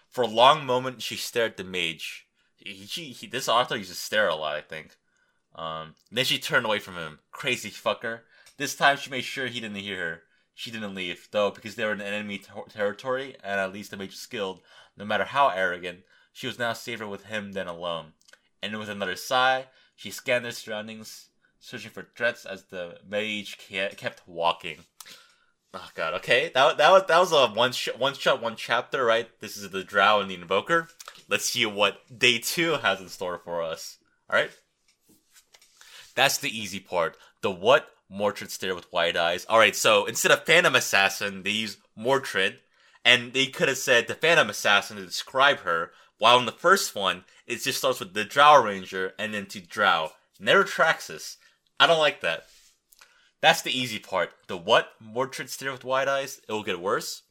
For 0.09 0.23
a 0.23 0.27
long 0.27 0.65
moment, 0.65 1.01
she 1.01 1.15
stared 1.15 1.51
at 1.51 1.57
the 1.57 1.63
mage. 1.63 2.27
He, 2.57 2.73
he, 3.11 3.27
this 3.27 3.49
author 3.49 3.75
uses 3.75 3.97
stare 3.97 4.29
a 4.29 4.35
lot, 4.35 4.55
I 4.55 4.61
think. 4.61 4.95
Um, 5.55 5.95
then 6.11 6.25
she 6.25 6.39
turned 6.39 6.65
away 6.65 6.79
from 6.79 6.95
him. 6.95 7.19
Crazy 7.31 7.69
fucker. 7.69 8.21
This 8.57 8.75
time 8.75 8.97
she 8.97 9.09
made 9.09 9.23
sure 9.23 9.47
he 9.47 9.59
didn't 9.59 9.77
hear 9.77 9.97
her. 9.97 10.21
She 10.55 10.69
didn't 10.71 10.95
leave, 10.95 11.27
though, 11.31 11.49
because 11.49 11.75
they 11.75 11.83
were 11.83 11.93
in 11.93 12.01
enemy 12.01 12.37
ter- 12.37 12.63
territory, 12.71 13.35
and 13.43 13.59
at 13.59 13.73
least 13.73 13.91
the 13.91 13.97
mage 13.97 14.11
was 14.11 14.19
skilled. 14.19 14.61
No 14.95 15.03
matter 15.03 15.25
how 15.25 15.49
arrogant, 15.49 16.01
she 16.31 16.47
was 16.47 16.59
now 16.59 16.73
safer 16.73 17.07
with 17.07 17.25
him 17.25 17.53
than 17.53 17.67
alone. 17.67 18.13
And 18.61 18.77
with 18.77 18.89
another 18.89 19.15
sigh, 19.15 19.65
she 19.95 20.11
scanned 20.11 20.45
their 20.45 20.51
surroundings, 20.51 21.29
searching 21.59 21.91
for 21.91 22.07
threats 22.15 22.45
as 22.45 22.65
the 22.65 22.99
mage 23.07 23.57
kept 23.97 24.27
walking. 24.27 24.79
Oh 25.73 25.89
god, 25.95 26.13
okay. 26.15 26.51
That 26.53 26.77
that 26.77 26.91
was 26.91 27.03
that 27.07 27.19
was 27.19 27.31
a 27.31 27.47
one 27.47 27.71
sh- 27.71 27.89
one 27.97 28.13
shot 28.13 28.41
one 28.41 28.55
chapter, 28.55 29.03
right? 29.03 29.27
This 29.39 29.57
is 29.57 29.69
the 29.71 29.83
Drow 29.83 30.19
and 30.19 30.29
the 30.29 30.35
Invoker. 30.35 30.87
Let's 31.27 31.45
see 31.45 31.65
what 31.65 31.97
day 32.15 32.37
two 32.37 32.73
has 32.73 33.01
in 33.01 33.09
store 33.09 33.39
for 33.43 33.63
us. 33.63 33.97
All 34.29 34.37
right. 34.37 34.51
That's 36.15 36.37
the 36.37 36.55
easy 36.55 36.79
part. 36.79 37.17
The 37.41 37.49
what 37.49 37.89
Mortred 38.11 38.51
stare 38.51 38.75
with 38.75 38.91
wide 38.93 39.17
eyes. 39.17 39.45
All 39.45 39.57
right, 39.57 39.75
so 39.75 40.05
instead 40.05 40.31
of 40.31 40.45
Phantom 40.45 40.75
Assassin, 40.75 41.41
they 41.41 41.49
use 41.49 41.77
Mortred, 41.97 42.57
and 43.03 43.33
they 43.33 43.47
could 43.47 43.67
have 43.67 43.77
said 43.77 44.07
the 44.07 44.13
Phantom 44.13 44.49
Assassin 44.49 44.97
to 44.97 45.05
describe 45.05 45.61
her. 45.61 45.91
While 46.23 46.39
in 46.39 46.45
the 46.45 46.53
first 46.53 46.95
one, 46.95 47.25
it 47.45 47.63
just 47.63 47.79
starts 47.79 47.99
with 47.99 48.13
the 48.13 48.23
Drow 48.23 48.63
Ranger 48.63 49.11
and 49.19 49.33
then 49.33 49.45
to 49.47 49.59
Drow. 49.59 50.11
Never 50.39 50.63
Traxex. 50.63 51.35
I 51.81 51.85
don't 51.85 51.99
like 51.99 52.21
that. 52.21 52.45
That's 53.41 53.61
the 53.61 53.77
easy 53.77 53.99
part. 53.99 54.29
The 54.47 54.55
what? 54.55 54.91
Mortred 55.03 55.49
stare 55.49 55.73
with 55.73 55.83
wide 55.83 56.07
eyes? 56.07 56.39
It 56.47 56.53
will 56.53 56.63
get 56.63 56.79
worse. 56.79 57.23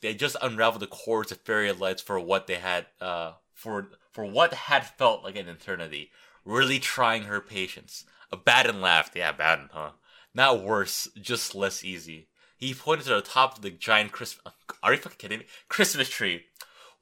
They 0.00 0.14
just 0.14 0.38
unravel 0.40 0.78
the 0.80 0.86
cords 0.86 1.32
of 1.32 1.42
fairy 1.42 1.70
lights 1.72 2.00
for 2.00 2.18
what 2.18 2.46
they 2.46 2.54
had, 2.54 2.86
uh, 2.98 3.32
for 3.52 3.90
for 4.10 4.24
what 4.24 4.54
had 4.54 4.86
felt 4.86 5.22
like 5.22 5.36
an 5.36 5.50
eternity. 5.50 6.10
Really 6.46 6.78
trying 6.78 7.24
her 7.24 7.42
patience. 7.42 8.06
Abaddon 8.32 8.80
laughed. 8.80 9.14
Yeah, 9.14 9.28
Abaddon, 9.28 9.68
huh? 9.70 9.90
Not 10.34 10.62
worse, 10.62 11.08
just 11.20 11.54
less 11.54 11.84
easy. 11.84 12.28
He 12.56 12.72
pointed 12.72 13.04
to 13.04 13.16
the 13.16 13.20
top 13.20 13.56
of 13.56 13.62
the 13.62 13.70
giant 13.70 14.12
Christmas. 14.12 14.54
Are 14.82 14.94
you 14.94 14.98
fucking 14.98 15.18
kidding 15.18 15.40
me? 15.40 15.46
Christmas 15.68 16.08
tree. 16.08 16.46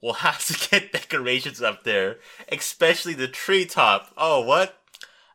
We'll 0.03 0.15
have 0.15 0.45
to 0.47 0.69
get 0.69 0.91
decorations 0.91 1.61
up 1.61 1.85
there, 1.85 2.17
especially 2.51 3.13
the 3.13 3.29
treetop. 3.29 4.11
Oh, 4.17 4.41
what? 4.41 4.77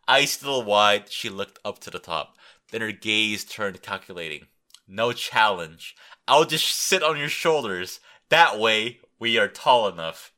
Eyes 0.06 0.32
still 0.32 0.62
wide, 0.62 1.10
she 1.10 1.30
looked 1.30 1.58
up 1.64 1.78
to 1.78 1.90
the 1.90 1.98
top. 1.98 2.36
Then 2.70 2.82
her 2.82 2.92
gaze 2.92 3.46
turned 3.46 3.80
calculating. 3.80 4.48
No 4.86 5.12
challenge. 5.12 5.96
I'll 6.26 6.44
just 6.44 6.66
sit 6.68 7.02
on 7.02 7.16
your 7.16 7.30
shoulders. 7.30 8.00
That 8.28 8.58
way, 8.58 9.00
we 9.18 9.38
are 9.38 9.48
tall 9.48 9.88
enough. 9.88 10.32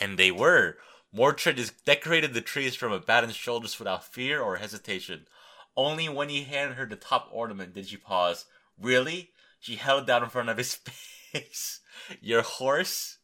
And 0.00 0.18
they 0.18 0.32
were. 0.32 0.78
Mortred 1.16 1.70
decorated 1.84 2.34
the 2.34 2.40
trees 2.40 2.74
from 2.74 2.90
Abaddon's 2.90 3.36
shoulders 3.36 3.78
without 3.78 4.04
fear 4.04 4.40
or 4.42 4.56
hesitation. 4.56 5.28
Only 5.76 6.08
when 6.08 6.28
he 6.28 6.42
handed 6.42 6.76
her 6.76 6.86
the 6.86 6.96
top 6.96 7.28
ornament 7.30 7.72
did 7.74 7.86
she 7.86 7.98
pause. 7.98 8.46
Really? 8.76 9.30
She 9.60 9.76
held 9.76 10.08
down 10.08 10.24
in 10.24 10.28
front 10.28 10.48
of 10.48 10.58
his 10.58 10.74
face. 11.32 11.81
Your 12.20 12.42
horse? 12.42 13.18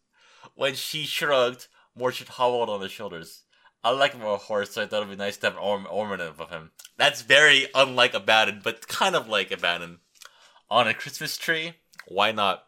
When 0.55 0.75
she 0.75 1.05
shrugged, 1.05 1.69
Mortred 1.99 2.29
hobbled 2.29 2.69
on 2.69 2.81
his 2.81 2.93
shoulders. 2.93 3.43
I 3.83 3.91
like 3.91 4.13
him 4.13 4.23
a 4.23 4.37
horse, 4.37 4.73
so 4.73 4.83
I 4.83 4.87
thought 4.87 5.03
it'd 5.03 5.11
be 5.11 5.17
nice 5.17 5.37
to 5.39 5.47
have 5.47 5.55
an 5.55 5.63
orm- 5.63 5.87
ornament 5.91 6.23
of 6.23 6.51
him. 6.51 6.73
That's 6.97 7.23
very 7.23 7.69
unlike 7.75 8.15
Abaddon, 8.15 8.61
but 8.63 8.89
kind 8.89 9.15
of 9.15 9.29
like 9.29 9.51
Abaddon. 9.51 10.01
On 10.71 10.87
a 10.87 10.95
Christmas 10.95 11.39
tree? 11.39 11.75
Why 12.07 12.33
not? 12.33 12.65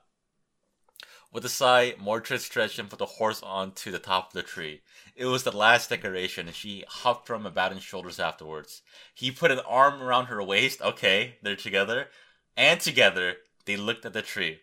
With 1.33 1.45
a 1.45 1.49
sigh, 1.49 1.95
Mortred 2.01 2.41
stretched 2.41 2.79
and 2.79 2.91
put 2.91 2.99
the 2.99 3.07
horse 3.07 3.41
onto 3.43 3.93
the 3.93 3.99
top 3.99 4.29
of 4.29 4.33
the 4.33 4.43
tree. 4.43 4.81
It 5.15 5.27
was 5.27 5.45
the 5.45 5.57
last 5.57 5.91
decoration, 5.91 6.49
and 6.49 6.57
she 6.57 6.85
hopped 6.89 7.27
from 7.27 7.47
Abaddon's 7.47 7.83
shoulders 7.83 8.19
afterwards. 8.19 8.83
He 9.15 9.31
put 9.31 9.53
an 9.53 9.61
arm 9.61 10.03
around 10.03 10.27
her 10.27 10.43
waist. 10.43 10.81
Okay, 10.83 11.37
they're 11.43 11.55
together. 11.55 12.09
And 12.57 12.81
together, 12.81 13.37
they 13.65 13.77
looked 13.77 14.05
at 14.05 14.13
the 14.13 14.23
tree. 14.23 14.59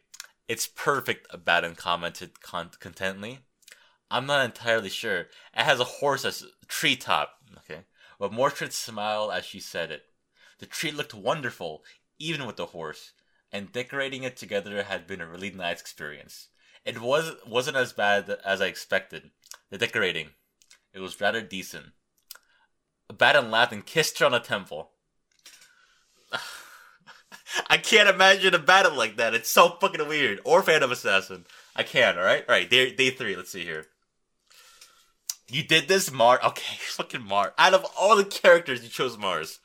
It's 0.48 0.68
perfect, 0.68 1.28
uh, 1.30 1.36
Abaddon 1.36 1.76
commented 1.76 2.42
con- 2.42 2.72
contently. 2.80 3.40
I'm 4.10 4.26
not 4.26 4.46
entirely 4.46 4.90
sure. 4.90 5.22
It 5.54 5.64
has 5.64 5.80
a 5.80 5.86
horse 5.86 6.24
as 6.24 6.44
a 6.44 6.66
treetop. 6.68 7.42
Okay. 7.58 7.82
But 8.20 8.32
Mortred 8.32 8.72
smiled 8.72 9.32
as 9.32 9.46
she 9.46 9.60
said 9.60 9.92
it. 9.92 10.04
The 10.60 10.66
tree 10.66 10.92
looked 10.92 11.14
wonderful, 11.14 11.84
even 12.18 12.48
with 12.48 12.56
the 12.56 12.68
horse, 12.68 13.12
and 13.52 13.72
decorating 13.72 14.24
it 14.24 14.38
together 14.38 14.84
had 14.84 15.06
been 15.06 15.22
a 15.22 15.28
really 15.28 15.52
nice 15.52 15.82
experience. 15.82 16.48
It 16.86 17.02
was 17.02 17.34
wasn't 17.46 17.78
as 17.78 17.94
bad 17.94 18.30
as 18.46 18.62
I 18.62 18.68
expected. 18.68 19.32
The 19.70 19.78
decorating. 19.78 20.30
It 20.94 21.00
was 21.00 21.20
rather 21.20 21.42
decent. 21.42 21.88
Baden 23.16 23.52
laughed 23.52 23.74
and 23.74 23.86
kissed 23.86 24.20
her 24.20 24.26
on 24.26 24.32
the 24.32 24.40
temple. 24.40 24.92
I 27.70 27.78
can't 27.78 28.10
imagine 28.10 28.54
Abaddon 28.54 28.96
like 28.96 29.18
that. 29.18 29.34
It's 29.34 29.50
so 29.50 29.70
fucking 29.70 30.08
weird. 30.08 30.40
Or 30.44 30.62
Phantom 30.62 30.92
Assassin. 30.92 31.46
I 31.76 31.84
can, 31.84 32.18
alright? 32.18 32.44
Alright, 32.48 32.70
day, 32.70 32.94
day 32.94 33.10
three. 33.12 33.36
Let's 33.36 33.52
see 33.52 33.64
here. 33.64 33.88
You 35.50 35.64
did 35.64 35.88
this, 35.88 36.12
Mars. 36.12 36.40
Okay, 36.44 36.78
fucking 36.80 37.24
Mars. 37.24 37.54
Out 37.58 37.74
of 37.74 37.86
all 37.98 38.16
the 38.16 38.26
characters, 38.26 38.84
you 38.84 38.90
chose 38.90 39.18
Mars. 39.18 39.60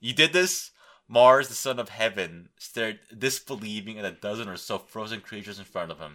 You 0.00 0.12
did 0.12 0.32
this? 0.32 0.70
Mars, 1.08 1.48
the 1.48 1.54
son 1.54 1.78
of 1.78 1.90
heaven, 1.90 2.48
stared 2.58 3.00
disbelieving 3.16 3.98
at 3.98 4.04
a 4.04 4.10
dozen 4.10 4.48
or 4.48 4.56
so 4.56 4.78
frozen 4.78 5.20
creatures 5.20 5.58
in 5.58 5.64
front 5.64 5.90
of 5.90 5.98
him. 5.98 6.14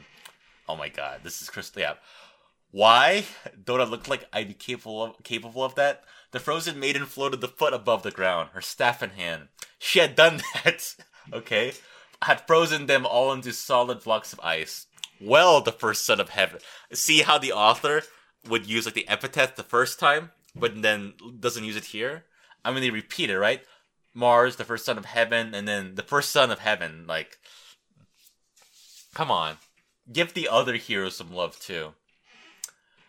Oh 0.67 0.75
my 0.75 0.89
god, 0.89 1.21
this 1.23 1.41
is 1.41 1.49
crystal. 1.49 1.81
Yeah. 1.81 1.93
Why? 2.71 3.25
Don't 3.63 3.81
I 3.81 3.83
look 3.83 4.07
like 4.07 4.25
I'd 4.33 4.47
be 4.47 4.53
capable 4.53 5.03
of, 5.03 5.23
capable 5.23 5.63
of 5.63 5.75
that? 5.75 6.03
The 6.31 6.39
frozen 6.39 6.79
maiden 6.79 7.05
floated 7.05 7.41
the 7.41 7.47
foot 7.47 7.73
above 7.73 8.03
the 8.03 8.11
ground, 8.11 8.49
her 8.53 8.61
staff 8.61 9.01
in 9.01 9.11
hand. 9.11 9.47
She 9.79 9.99
had 9.99 10.15
done 10.15 10.41
that. 10.63 10.95
okay. 11.33 11.73
Had 12.21 12.45
frozen 12.45 12.85
them 12.85 13.05
all 13.05 13.31
into 13.31 13.53
solid 13.53 14.03
blocks 14.03 14.33
of 14.33 14.39
ice. 14.41 14.87
Well, 15.21 15.61
the 15.61 15.71
first 15.71 16.05
son 16.05 16.19
of 16.19 16.29
heaven. 16.29 16.59
See 16.93 17.21
how 17.21 17.37
the 17.37 17.51
author 17.51 18.03
would 18.47 18.67
use 18.67 18.85
like 18.85 18.93
the 18.93 19.07
epithet 19.07 19.55
the 19.55 19.63
first 19.63 19.99
time, 19.99 20.31
but 20.55 20.81
then 20.81 21.13
doesn't 21.39 21.63
use 21.63 21.75
it 21.75 21.85
here? 21.85 22.25
I 22.63 22.71
mean, 22.71 22.81
they 22.81 22.89
repeat 22.89 23.29
it, 23.29 23.39
right? 23.39 23.61
Mars, 24.13 24.55
the 24.55 24.65
first 24.65 24.85
son 24.85 24.97
of 24.97 25.05
heaven, 25.05 25.53
and 25.53 25.67
then 25.67 25.95
the 25.95 26.03
first 26.03 26.31
son 26.31 26.51
of 26.51 26.59
heaven. 26.59 27.05
Like, 27.07 27.37
come 29.13 29.31
on. 29.31 29.57
Give 30.11 30.33
the 30.33 30.49
other 30.49 30.75
heroes 30.75 31.17
some 31.17 31.33
love, 31.33 31.59
too. 31.59 31.93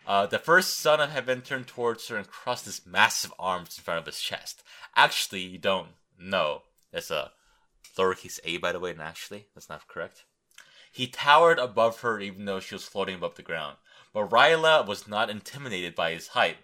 Uh, 0.07 0.27
the 0.27 0.39
first 0.39 0.79
son 0.79 1.01
of 1.01 1.11
heaven 1.11 1.41
turned 1.41 1.67
towards 1.67 2.09
her 2.09 2.17
and 2.17 2.29
crossed 2.29 2.65
his 2.65 2.87
massive 2.87 3.33
arms 3.39 3.77
in 3.79 3.85
front 3.85 3.99
of 3.99 4.07
his 4.07 4.21
chest. 4.21 4.63
Actually, 4.97 5.43
you 5.43 5.59
don't 5.59 5.91
know. 6.19 6.63
That's 6.93 7.11
a 7.11 7.33
lowercase 7.97 8.41
a, 8.45 8.57
by 8.57 8.73
the 8.73 8.81
way, 8.81 8.91
and 8.91 9.01
actually, 9.01 9.47
that's 9.55 9.69
not 9.69 9.87
correct. 9.89 10.25
He 10.93 11.07
towered 11.07 11.59
above 11.59 12.01
her 12.01 12.19
even 12.19 12.47
though 12.47 12.61
she 12.61 12.75
was 12.75 12.85
floating 12.85 13.15
above 13.15 13.37
the 13.37 13.43
ground. 13.43 13.77
But 14.13 14.31
Rylai 14.31 14.87
was 14.87 15.07
not 15.07 15.31
intimidated 15.31 15.95
by 15.95 16.13
his 16.13 16.29
height. 16.29 16.57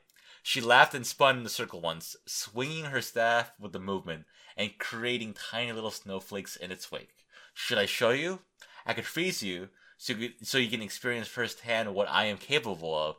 She 0.42 0.60
laughed 0.60 0.94
and 0.94 1.06
spun 1.06 1.38
in 1.38 1.44
the 1.44 1.50
circle 1.50 1.80
once, 1.80 2.16
swinging 2.26 2.86
her 2.86 3.00
staff 3.00 3.52
with 3.60 3.72
the 3.72 3.78
movement 3.78 4.24
and 4.56 4.78
creating 4.78 5.34
tiny 5.34 5.72
little 5.72 5.90
snowflakes 5.90 6.56
in 6.56 6.72
its 6.72 6.90
wake. 6.90 7.26
Should 7.54 7.78
I 7.78 7.86
show 7.86 8.10
you? 8.10 8.40
I 8.84 8.94
could 8.94 9.06
freeze 9.06 9.42
you 9.42 9.68
so 9.98 10.12
you, 10.12 10.32
so 10.42 10.58
you 10.58 10.68
can 10.68 10.82
experience 10.82 11.28
firsthand 11.28 11.94
what 11.94 12.08
I 12.10 12.26
am 12.26 12.36
capable 12.36 12.96
of. 12.96 13.16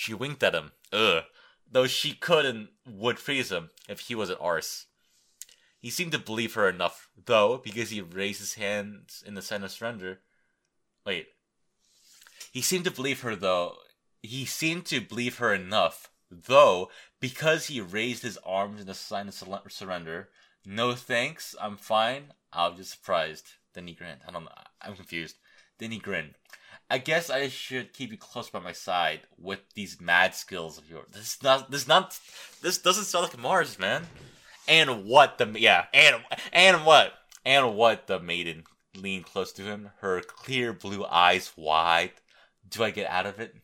She 0.00 0.14
winked 0.14 0.42
at 0.42 0.54
him. 0.54 0.72
Ugh. 0.94 1.24
Though 1.70 1.86
she 1.86 2.14
could 2.14 2.46
and 2.46 2.68
would 2.86 3.18
freeze 3.18 3.52
him 3.52 3.68
if 3.86 4.00
he 4.00 4.14
was 4.14 4.30
an 4.30 4.38
arse. 4.40 4.86
He 5.78 5.90
seemed 5.90 6.12
to 6.12 6.18
believe 6.18 6.54
her 6.54 6.70
enough, 6.70 7.10
though, 7.26 7.58
because 7.58 7.90
he 7.90 8.00
raised 8.00 8.40
his 8.40 8.54
hands 8.54 9.22
in 9.26 9.34
the 9.34 9.42
sign 9.42 9.62
of 9.62 9.70
surrender. 9.70 10.20
Wait. 11.04 11.28
He 12.50 12.62
seemed 12.62 12.86
to 12.86 12.90
believe 12.90 13.20
her, 13.20 13.36
though. 13.36 13.74
He 14.22 14.46
seemed 14.46 14.86
to 14.86 15.02
believe 15.02 15.36
her 15.36 15.52
enough, 15.52 16.08
though, 16.30 16.90
because 17.20 17.66
he 17.66 17.82
raised 17.82 18.22
his 18.22 18.38
arms 18.38 18.80
in 18.80 18.86
the 18.86 18.94
sign 18.94 19.28
of 19.28 19.34
surrender. 19.68 20.30
No 20.64 20.94
thanks, 20.94 21.54
I'm 21.60 21.76
fine. 21.76 22.32
I 22.54 22.68
was 22.68 22.78
just 22.78 22.92
surprised. 22.92 23.48
Then 23.74 23.86
he 23.86 23.92
grinned. 23.92 24.20
I 24.26 24.30
don't 24.30 24.44
know. 24.44 24.50
I'm 24.80 24.96
confused. 24.96 25.36
Then 25.76 25.90
he 25.90 25.98
grinned. 25.98 26.36
I 26.90 26.98
guess 26.98 27.30
I 27.30 27.46
should 27.48 27.92
keep 27.92 28.10
you 28.10 28.18
close 28.18 28.50
by 28.50 28.58
my 28.58 28.72
side 28.72 29.20
with 29.38 29.60
these 29.74 30.00
mad 30.00 30.34
skills 30.34 30.76
of 30.76 30.90
yours. 30.90 31.06
This 31.12 31.36
is 31.36 31.42
not. 31.42 31.70
This 31.70 31.82
is 31.82 31.88
not. 31.88 32.18
This 32.62 32.78
doesn't 32.78 33.04
sound 33.04 33.26
like 33.26 33.38
Mars, 33.38 33.78
man. 33.78 34.06
And 34.66 35.04
what 35.04 35.38
the 35.38 35.54
yeah 35.56 35.86
and 35.94 36.16
and 36.52 36.84
what 36.84 37.12
and 37.44 37.76
what 37.76 38.08
the 38.08 38.18
maiden 38.18 38.64
leaned 38.96 39.26
close 39.26 39.52
to 39.52 39.62
him, 39.62 39.90
her 40.00 40.20
clear 40.20 40.72
blue 40.72 41.04
eyes 41.06 41.52
wide. 41.56 42.12
Do 42.68 42.82
I 42.82 42.90
get 42.90 43.08
out 43.08 43.26
of 43.26 43.38
it? 43.38 43.54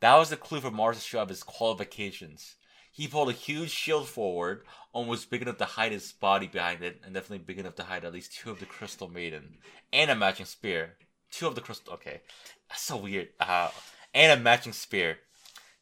That 0.00 0.16
was 0.16 0.30
the 0.30 0.36
clue 0.36 0.60
for 0.60 0.70
Mars 0.72 0.96
to 0.96 1.02
show 1.02 1.20
up 1.20 1.28
his 1.28 1.44
qualifications. 1.44 2.56
He 2.90 3.06
pulled 3.06 3.28
a 3.28 3.32
huge 3.32 3.70
shield 3.70 4.08
forward, 4.08 4.64
almost 4.92 5.30
big 5.30 5.42
enough 5.42 5.58
to 5.58 5.64
hide 5.64 5.92
his 5.92 6.12
body 6.12 6.48
behind 6.48 6.82
it, 6.82 7.00
and 7.04 7.14
definitely 7.14 7.44
big 7.44 7.58
enough 7.58 7.76
to 7.76 7.84
hide 7.84 8.04
at 8.04 8.12
least 8.12 8.36
two 8.36 8.50
of 8.50 8.58
the 8.58 8.66
Crystal 8.66 9.08
Maiden, 9.08 9.58
and 9.92 10.10
a 10.10 10.16
matching 10.16 10.46
spear 10.46 10.96
two 11.30 11.46
of 11.46 11.54
the 11.54 11.60
crystals. 11.60 11.94
Okay, 11.94 12.20
that's 12.68 12.82
so 12.82 12.96
weird. 12.96 13.28
Uh, 13.38 13.70
and 14.14 14.38
a 14.38 14.42
matching 14.42 14.72
spear. 14.72 15.18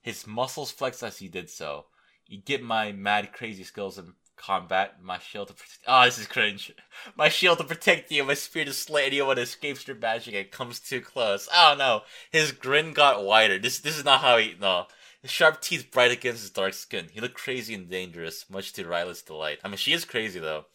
His 0.01 0.27
muscles 0.27 0.71
flexed 0.71 1.03
as 1.03 1.19
he 1.19 1.29
did 1.29 1.51
so. 1.51 1.87
You 2.27 2.39
get 2.39 2.63
my 2.63 2.93
mad 2.93 3.33
crazy 3.33 3.65
skills 3.65 3.99
in 3.99 4.15
combat. 4.37 5.03
My 5.03 5.19
shield 5.19 5.49
to 5.49 5.55
protect. 5.55 5.81
Oh, 5.87 6.05
this 6.05 6.19
is 6.19 6.27
cringe. 6.27 6.73
My 7.17 7.29
shield 7.29 7.59
to 7.59 7.65
protect 7.65 8.11
you. 8.11 8.25
My 8.25 8.35
spear 8.35 8.65
to 8.65 8.73
slay 8.73 9.07
anyone 9.07 9.37
who 9.37 9.43
escapes 9.43 9.87
your 9.87 9.97
magic 9.97 10.35
and 10.35 10.51
comes 10.51 10.81
too 10.81 11.01
close. 11.01 11.49
Oh 11.55 11.75
no, 11.79 12.03
his 12.31 12.53
grin 12.53 12.93
got 12.93 13.25
wider. 13.25 13.59
This 13.59 13.81
this 13.81 13.99
is 13.99 14.05
not 14.05 14.21
how 14.21 14.39
he 14.39 14.55
no. 14.61 14.87
His 15.21 15.33
sharp 15.33 15.61
teeth 15.61 15.91
bright 15.91 16.13
against 16.13 16.43
his 16.43 16.51
dark 16.51 16.75
skin. 16.75 17.09
He 17.13 17.21
looked 17.21 17.35
crazy 17.35 17.75
and 17.75 17.91
dangerous, 17.91 18.49
much 18.49 18.73
to 18.75 18.85
Rylai's 18.85 19.21
delight. 19.21 19.59
I 19.65 19.69
mean, 19.69 19.77
she 19.77 19.93
is 19.93 20.05
crazy 20.05 20.39
though 20.39 20.67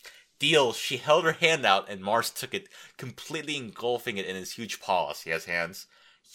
deal, 0.44 0.74
she 0.74 0.98
held 0.98 1.24
her 1.24 1.32
hand 1.32 1.66
out 1.66 1.90
and 1.90 2.02
Mars 2.02 2.30
took 2.30 2.54
it, 2.54 2.68
completely 2.98 3.56
engulfing 3.56 4.18
it 4.18 4.26
in 4.26 4.36
his 4.36 4.52
huge 4.52 4.82
paws. 4.82 5.22
He 5.22 5.30
has 5.30 5.46
hands. 5.46 5.86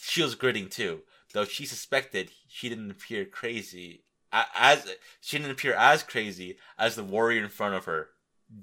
She 0.01 0.23
was 0.23 0.35
gritting 0.35 0.71
too, 0.71 1.03
though 1.35 1.45
she 1.45 1.67
suspected 1.67 2.31
she 2.49 2.71
didn't 2.71 2.91
appear 2.91 3.27
crazy 3.27 4.05
as 4.33 4.87
she 5.21 5.37
didn't 5.37 5.53
appear 5.53 5.75
as 5.75 6.03
crazy 6.03 6.57
as 6.79 6.97
the 6.97 7.05
warrior 7.05 7.43
in 7.43 7.51
front 7.51 7.75
of 7.75 7.85
her. 7.85 8.09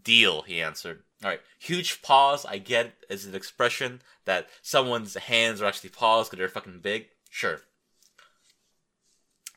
Deal, 0.04 0.42
he 0.42 0.60
answered. 0.60 1.04
All 1.24 1.30
right, 1.30 1.42
huge 1.60 2.02
paws. 2.02 2.44
I 2.44 2.58
get 2.58 2.94
as 3.08 3.26
an 3.26 3.36
expression 3.36 4.02
that 4.26 4.50
someone's 4.64 5.14
hands 5.14 5.62
are 5.62 5.66
actually 5.66 5.92
paws 5.92 6.28
because 6.28 6.40
they're 6.40 6.50
fucking 6.50 6.80
big. 6.80 7.10
Sure. 7.30 7.62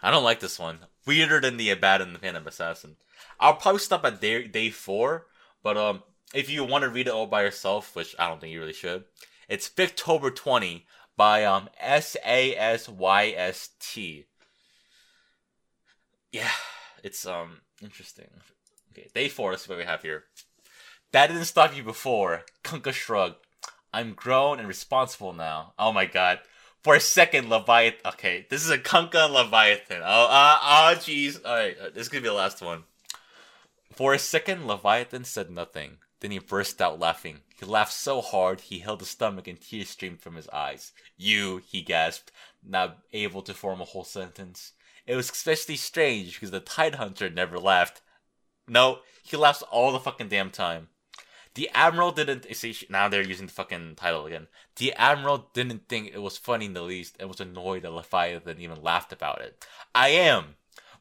I 0.03 0.11
don't 0.11 0.25
like 0.25 0.41
this 0.41 0.59
one. 0.59 0.81
Weirder 1.07 1.41
than 1.41 1.57
the 1.57 1.71
Abaddon 1.71 2.13
the 2.13 2.19
Phantom 2.19 2.47
Assassin. 2.47 2.97
I'll 3.41 3.55
probably 3.55 3.81
stop 3.81 4.05
at 4.05 4.21
day 4.21 4.47
day 4.47 4.69
four 4.69 5.25
but 5.69 5.77
um, 5.77 6.03
if 6.33 6.49
you 6.49 6.65
want 6.65 6.83
to 6.85 6.89
read 6.89 7.09
it 7.09 7.13
all 7.13 7.27
by 7.27 7.43
yourself, 7.43 7.95
which 7.95 8.17
I 8.19 8.27
don't 8.27 8.41
think 8.41 8.55
you 8.55 8.61
really 8.61 8.73
should, 8.73 9.05
it's 9.51 9.71
October 9.79 10.31
20 10.31 10.87
by 11.15 11.45
um 11.45 11.69
S 11.79 12.17
A 12.25 12.57
S 12.57 12.89
Y 12.89 13.35
S 13.37 13.69
T. 13.79 14.25
Yeah, 16.33 16.49
it's 17.05 17.27
um 17.27 17.61
interesting. 17.83 18.31
Okay, 18.93 19.09
day 19.15 19.29
four. 19.29 19.55
See 19.59 19.69
what 19.69 19.77
we 19.77 19.85
have 19.85 20.01
here. 20.01 20.25
That 21.13 21.27
didn't 21.27 21.45
stop 21.45 21.77
you 21.77 21.83
before. 21.83 22.45
Kunkka 22.65 22.95
shrugged. 22.95 23.37
I'm 23.93 24.15
grown 24.15 24.61
and 24.61 24.69
responsible 24.69 25.35
now. 25.35 25.75
Oh 25.79 25.93
my 25.93 26.07
god. 26.07 26.39
For 26.83 26.95
a 26.95 27.01
second, 27.01 27.51
Leviathan. 27.51 28.13
Okay, 28.15 28.47
this 28.49 28.65
is 28.65 28.71
a 28.71 28.79
Kunkka 28.79 29.27
and 29.27 29.35
Leviathan. 29.35 30.01
Oh, 30.03 30.29
uh, 30.31 30.59
oh, 30.63 30.95
jeez. 30.97 31.39
All 31.45 31.55
right, 31.55 31.77
uh, 31.79 31.91
this 31.91 32.05
is 32.05 32.09
gonna 32.09 32.23
be 32.23 32.29
the 32.29 32.33
last 32.33 32.63
one. 32.63 32.85
For 33.99 34.15
a 34.15 34.19
second, 34.21 34.69
Leviathan 34.69 35.25
said 35.25 35.51
nothing. 35.51 35.99
Then 36.21 36.31
he 36.31 36.39
burst 36.39 36.81
out 36.81 37.01
laughing. 37.01 37.41
He 37.59 37.67
laughed 37.67 37.93
so 37.93 38.21
hard 38.21 38.61
he 38.61 38.79
held 38.79 39.01
his 39.01 39.09
stomach 39.09 39.49
and 39.49 39.61
tears 39.61 39.91
streamed 39.91 40.21
from 40.21 40.37
his 40.37 40.49
eyes. 40.51 40.93
You, 41.17 41.63
he 41.67 41.83
gasped, 41.83 42.31
not 42.65 42.99
able 43.13 43.43
to 43.43 43.53
form 43.53 43.81
a 43.81 43.85
whole 43.85 44.05
sentence. 44.05 44.75
It 45.05 45.17
was 45.17 45.29
especially 45.29 45.75
strange 45.75 46.35
because 46.35 46.53
the 46.53 46.61
Tidehunter 46.61 47.35
never 47.35 47.59
laughed. 47.59 48.01
No, 48.69 49.01
he 49.25 49.37
laughs 49.37 49.63
all 49.63 49.91
the 49.91 49.99
fucking 49.99 50.29
damn 50.29 50.51
time. 50.51 50.91
The 51.55 51.69
Admiral 51.75 52.13
didn't 52.13 52.55
see 52.55 52.77
now 52.89 53.09
they're 53.09 53.27
using 53.27 53.47
the 53.47 53.53
fucking 53.53 53.97
title 53.97 54.27
again. 54.27 54.47
The 54.77 54.93
Admiral 54.93 55.49
didn't 55.55 55.89
think 55.89 56.13
it 56.15 56.23
was 56.23 56.39
funny 56.39 56.67
in 56.67 56.75
the 56.75 56.83
least 56.83 57.17
and 57.19 57.29
was 57.29 57.41
annoyed 57.41 57.83
that 57.83 57.93
Leviathan 57.93 58.61
even 58.61 58.81
laughed 58.81 59.13
about 59.13 59.41
it. 59.41 59.67
I 59.93 60.11
am, 60.11 60.55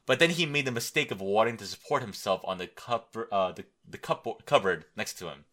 but 0.08 0.18
then 0.18 0.30
he 0.30 0.46
made 0.46 0.64
the 0.64 0.72
mistake 0.72 1.10
of 1.10 1.20
wanting 1.20 1.58
to 1.58 1.66
support 1.66 2.00
himself 2.00 2.40
on 2.42 2.56
the 2.56 2.66
cup, 2.66 3.14
uh, 3.30 3.52
the, 3.52 3.66
the 3.86 3.98
cup 3.98 4.26
cupboard 4.46 4.86
next 4.96 5.18
to 5.18 5.26
him. 5.26 5.44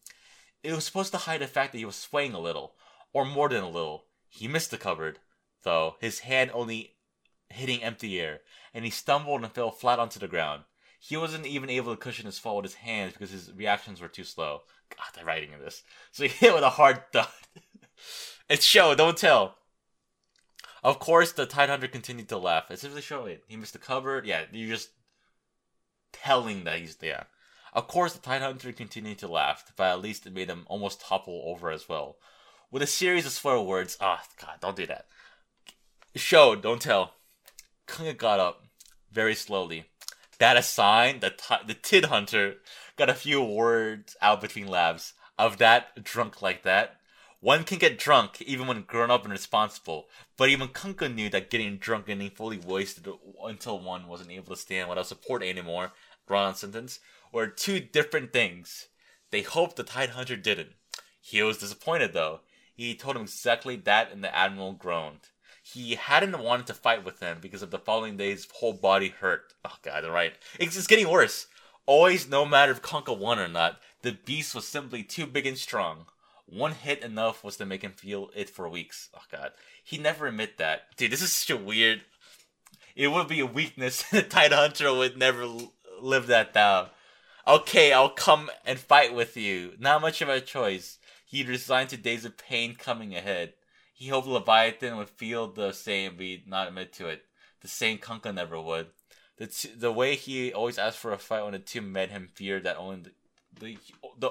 It 0.64 0.72
was 0.72 0.82
supposed 0.82 1.12
to 1.12 1.18
hide 1.18 1.42
the 1.42 1.46
fact 1.46 1.72
that 1.72 1.78
he 1.78 1.84
was 1.84 1.94
swaying 1.94 2.32
a 2.32 2.40
little, 2.40 2.72
or 3.12 3.26
more 3.26 3.50
than 3.50 3.62
a 3.62 3.68
little. 3.68 4.06
He 4.30 4.48
missed 4.48 4.70
the 4.70 4.78
cupboard, 4.78 5.18
though, 5.62 5.96
his 6.00 6.20
hand 6.20 6.50
only 6.54 6.94
hitting 7.50 7.82
empty 7.82 8.18
air, 8.18 8.40
and 8.72 8.86
he 8.86 8.90
stumbled 8.90 9.42
and 9.42 9.52
fell 9.52 9.70
flat 9.70 9.98
onto 9.98 10.18
the 10.18 10.26
ground. 10.26 10.62
He 10.98 11.18
wasn't 11.18 11.44
even 11.44 11.68
able 11.68 11.94
to 11.94 12.00
cushion 12.00 12.24
his 12.24 12.38
fall 12.38 12.56
with 12.56 12.64
his 12.64 12.74
hands 12.76 13.12
because 13.12 13.30
his 13.30 13.52
reactions 13.52 14.00
were 14.00 14.08
too 14.08 14.24
slow. 14.24 14.62
God, 14.88 15.18
the 15.18 15.22
writing 15.26 15.52
in 15.52 15.60
this. 15.60 15.82
So 16.12 16.22
he 16.22 16.30
hit 16.30 16.54
with 16.54 16.64
a 16.64 16.70
hard 16.70 17.02
thud. 17.12 17.28
it's 18.48 18.64
show, 18.64 18.94
don't 18.94 19.18
tell. 19.18 19.58
Of 20.82 20.98
course, 20.98 21.32
the 21.32 21.46
Tidehunter 21.46 21.90
continued 21.90 22.28
to 22.28 22.38
laugh. 22.38 22.70
As 22.70 22.84
if 22.84 22.94
they 22.94 23.00
show 23.00 23.26
it. 23.26 23.44
He 23.48 23.56
missed 23.56 23.72
the 23.72 23.78
cupboard. 23.78 24.26
Yeah, 24.26 24.42
you're 24.52 24.76
just 24.76 24.90
telling 26.12 26.64
that 26.64 26.78
he's 26.78 26.96
there. 26.96 27.26
Of 27.72 27.88
course, 27.88 28.14
the 28.14 28.20
Tidehunter 28.20 28.74
continued 28.74 29.18
to 29.18 29.28
laugh, 29.28 29.72
but 29.76 29.92
at 29.92 30.00
least 30.00 30.26
it 30.26 30.32
made 30.32 30.48
him 30.48 30.64
almost 30.66 31.00
topple 31.00 31.42
over 31.46 31.70
as 31.70 31.88
well. 31.88 32.16
With 32.70 32.82
a 32.82 32.86
series 32.86 33.26
of 33.26 33.32
swear 33.32 33.60
words, 33.60 33.96
ah, 34.00 34.22
oh, 34.22 34.44
God, 34.44 34.54
don't 34.60 34.76
do 34.76 34.86
that. 34.86 35.06
Show, 36.14 36.56
don't 36.56 36.80
tell. 36.80 37.14
Kunkka 37.86 38.16
got 38.16 38.40
up 38.40 38.64
very 39.12 39.34
slowly. 39.34 39.84
That 40.38 40.56
aside, 40.56 41.20
the 41.20 41.30
t- 41.30 41.66
the 41.66 41.74
Tide 41.74 42.06
Hunter 42.06 42.56
got 42.96 43.10
a 43.10 43.14
few 43.14 43.42
words 43.42 44.16
out 44.20 44.40
between 44.40 44.66
laughs. 44.66 45.12
Of 45.38 45.58
that, 45.58 46.02
drunk 46.02 46.40
like 46.40 46.62
that, 46.62 46.95
one 47.40 47.64
can 47.64 47.78
get 47.78 47.98
drunk 47.98 48.40
even 48.42 48.66
when 48.66 48.82
grown 48.82 49.10
up 49.10 49.24
and 49.24 49.32
responsible, 49.32 50.08
but 50.36 50.48
even 50.48 50.68
Kunkka 50.68 51.14
knew 51.14 51.28
that 51.30 51.50
getting 51.50 51.76
drunk 51.76 52.08
and 52.08 52.32
fully 52.32 52.58
wasted 52.58 53.08
until 53.44 53.78
one 53.78 54.08
wasn't 54.08 54.30
able 54.30 54.54
to 54.54 54.60
stand 54.60 54.88
without 54.88 55.06
support 55.06 55.42
anymore, 55.42 55.92
Ron's 56.28 56.58
sentence, 56.60 56.98
were 57.32 57.46
two 57.46 57.78
different 57.80 58.32
things. 58.32 58.88
They 59.30 59.42
hoped 59.42 59.76
the 59.76 59.82
Tide 59.82 60.10
Hunter 60.10 60.36
didn't. 60.36 60.72
He 61.20 61.42
was 61.42 61.58
disappointed 61.58 62.14
though. 62.14 62.40
He 62.74 62.94
told 62.94 63.16
him 63.16 63.22
exactly 63.22 63.76
that 63.76 64.12
and 64.12 64.24
the 64.24 64.34
Admiral 64.34 64.72
groaned. 64.72 65.28
He 65.62 65.96
hadn't 65.96 66.38
wanted 66.38 66.66
to 66.68 66.74
fight 66.74 67.04
with 67.04 67.20
him 67.20 67.38
because 67.40 67.60
of 67.60 67.70
the 67.70 67.78
following 67.78 68.16
day's 68.16 68.46
whole 68.54 68.72
body 68.72 69.08
hurt. 69.08 69.52
Oh 69.64 69.76
god, 69.82 70.06
right. 70.06 70.34
It's 70.60 70.86
getting 70.86 71.10
worse. 71.10 71.48
Always, 71.86 72.28
no 72.28 72.44
matter 72.44 72.72
if 72.72 72.82
Kunkka 72.82 73.16
won 73.16 73.38
or 73.38 73.48
not, 73.48 73.80
the 74.02 74.12
beast 74.12 74.54
was 74.54 74.66
simply 74.66 75.02
too 75.02 75.26
big 75.26 75.46
and 75.46 75.58
strong. 75.58 76.06
One 76.46 76.72
hit 76.72 77.02
enough 77.02 77.42
was 77.42 77.56
to 77.56 77.66
make 77.66 77.82
him 77.82 77.92
feel 77.92 78.30
it 78.34 78.48
for 78.48 78.68
weeks. 78.68 79.08
Oh 79.14 79.22
god. 79.30 79.52
He 79.82 79.98
never 79.98 80.26
admit 80.26 80.58
that. 80.58 80.96
Dude, 80.96 81.10
this 81.10 81.22
is 81.22 81.32
such 81.32 81.50
a 81.50 81.56
weird 81.56 82.02
it 82.96 83.08
would 83.08 83.28
be 83.28 83.40
a 83.40 83.46
weakness. 83.46 84.02
the 84.10 84.22
Tide 84.22 84.52
Hunter 84.52 84.92
would 84.92 85.16
never 85.16 85.46
live 86.00 86.26
that 86.28 86.54
down. 86.54 86.88
Okay, 87.46 87.92
I'll 87.92 88.10
come 88.10 88.50
and 88.64 88.78
fight 88.78 89.14
with 89.14 89.36
you. 89.36 89.74
Not 89.78 90.00
much 90.00 90.20
of 90.22 90.28
a 90.28 90.40
choice. 90.40 90.98
He 91.24 91.44
resigned 91.44 91.90
to 91.90 91.96
days 91.96 92.24
of 92.24 92.38
pain 92.38 92.74
coming 92.74 93.14
ahead. 93.14 93.52
He 93.92 94.08
hoped 94.08 94.26
Leviathan 94.26 94.96
would 94.96 95.10
feel 95.10 95.46
the 95.46 95.72
same, 95.72 96.16
but 96.16 96.48
not 96.48 96.68
admit 96.68 96.92
to 96.94 97.08
it. 97.08 97.24
The 97.60 97.68
same 97.68 97.98
Kunkka 97.98 98.34
never 98.34 98.60
would. 98.60 98.88
The 99.36 99.46
t- 99.46 99.72
the 99.76 99.92
way 99.92 100.16
he 100.16 100.52
always 100.52 100.78
asked 100.78 100.98
for 100.98 101.12
a 101.12 101.18
fight 101.18 101.44
when 101.44 101.52
the 101.52 101.58
two 101.58 101.82
met 101.82 102.10
him 102.10 102.30
feared 102.34 102.64
that 102.64 102.78
only 102.78 103.02
the 103.02 103.10
the, 103.58 103.78
the 104.18 104.30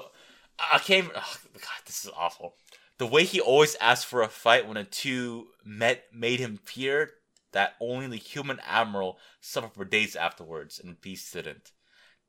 I 0.58 0.78
can't. 0.78 1.10
Oh, 1.14 1.36
God, 1.54 1.82
this 1.84 2.04
is 2.04 2.10
awful. 2.16 2.54
The 2.98 3.06
way 3.06 3.24
he 3.24 3.40
always 3.40 3.76
asked 3.76 4.06
for 4.06 4.22
a 4.22 4.28
fight 4.28 4.66
when 4.66 4.76
the 4.76 4.84
two 4.84 5.48
met 5.64 6.04
made 6.12 6.40
him 6.40 6.58
fear 6.64 7.10
that 7.52 7.74
only 7.80 8.06
the 8.06 8.16
human 8.16 8.60
admiral 8.66 9.18
suffered 9.40 9.72
for 9.74 9.84
days 9.84 10.16
afterwards, 10.16 10.80
and 10.82 11.00
Beast 11.00 11.32
didn't. 11.32 11.72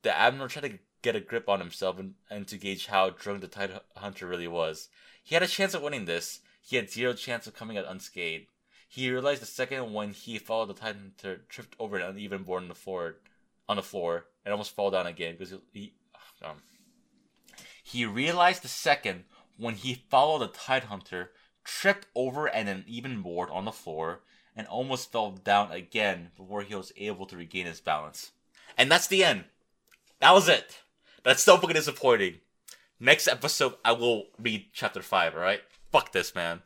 The 0.03 0.17
admiral 0.17 0.49
tried 0.49 0.69
to 0.69 0.79
get 1.01 1.15
a 1.15 1.19
grip 1.19 1.49
on 1.49 1.59
himself 1.59 1.99
and, 1.99 2.15
and 2.29 2.47
to 2.47 2.57
gauge 2.57 2.87
how 2.87 3.09
drunk 3.09 3.41
the 3.41 3.47
Tide 3.47 3.79
Hunter 3.95 4.27
really 4.27 4.47
was. 4.47 4.89
He 5.23 5.35
had 5.35 5.43
a 5.43 5.47
chance 5.47 5.73
of 5.73 5.81
winning 5.81 6.05
this. 6.05 6.39
He 6.61 6.75
had 6.75 6.89
zero 6.89 7.13
chance 7.13 7.47
of 7.47 7.55
coming 7.55 7.77
out 7.77 7.85
unscathed. 7.87 8.47
He 8.89 9.11
realized 9.11 9.41
the 9.41 9.47
second 9.47 9.93
when 9.93 10.11
he 10.11 10.37
followed 10.37 10.69
the 10.69 10.73
Tide 10.73 10.95
Hunter 10.95 11.41
tripped 11.49 11.75
over 11.79 11.97
an 11.97 12.03
uneven 12.03 12.43
board 12.43 12.63
on 12.63 12.69
the 12.69 12.75
floor, 12.75 13.15
on 13.67 13.75
the 13.77 13.83
floor, 13.83 14.25
and 14.45 14.51
almost 14.51 14.75
fell 14.75 14.91
down 14.91 15.07
again 15.07 15.35
because 15.37 15.51
he, 15.51 15.59
he 15.73 15.93
um, 16.43 16.57
he 17.87 18.05
realized 18.05 18.63
the 18.63 18.67
second 18.67 19.23
when 19.55 19.75
he 19.75 20.03
followed 20.09 20.39
the 20.39 20.47
Tide 20.47 20.83
Hunter, 20.83 21.31
tripped 21.63 22.05
over 22.15 22.45
an 22.47 22.67
uneven 22.67 23.21
board 23.21 23.49
on 23.49 23.63
the 23.63 23.71
floor, 23.71 24.19
and 24.57 24.67
almost 24.67 25.09
fell 25.09 25.31
down 25.31 25.71
again 25.71 26.31
before 26.35 26.63
he 26.63 26.75
was 26.75 26.91
able 26.97 27.25
to 27.27 27.37
regain 27.37 27.65
his 27.65 27.79
balance. 27.79 28.31
And 28.77 28.91
that's 28.91 29.07
the 29.07 29.23
end. 29.23 29.45
That 30.19 30.33
was 30.33 30.49
it. 30.49 30.81
That's 31.23 31.41
so 31.41 31.55
fucking 31.55 31.75
disappointing. 31.75 32.39
Next 32.99 33.25
episode, 33.25 33.75
I 33.85 33.93
will 33.93 34.25
read 34.37 34.65
chapter 34.73 35.01
5, 35.01 35.35
alright? 35.35 35.61
Fuck 35.89 36.11
this, 36.11 36.35
man. 36.35 36.63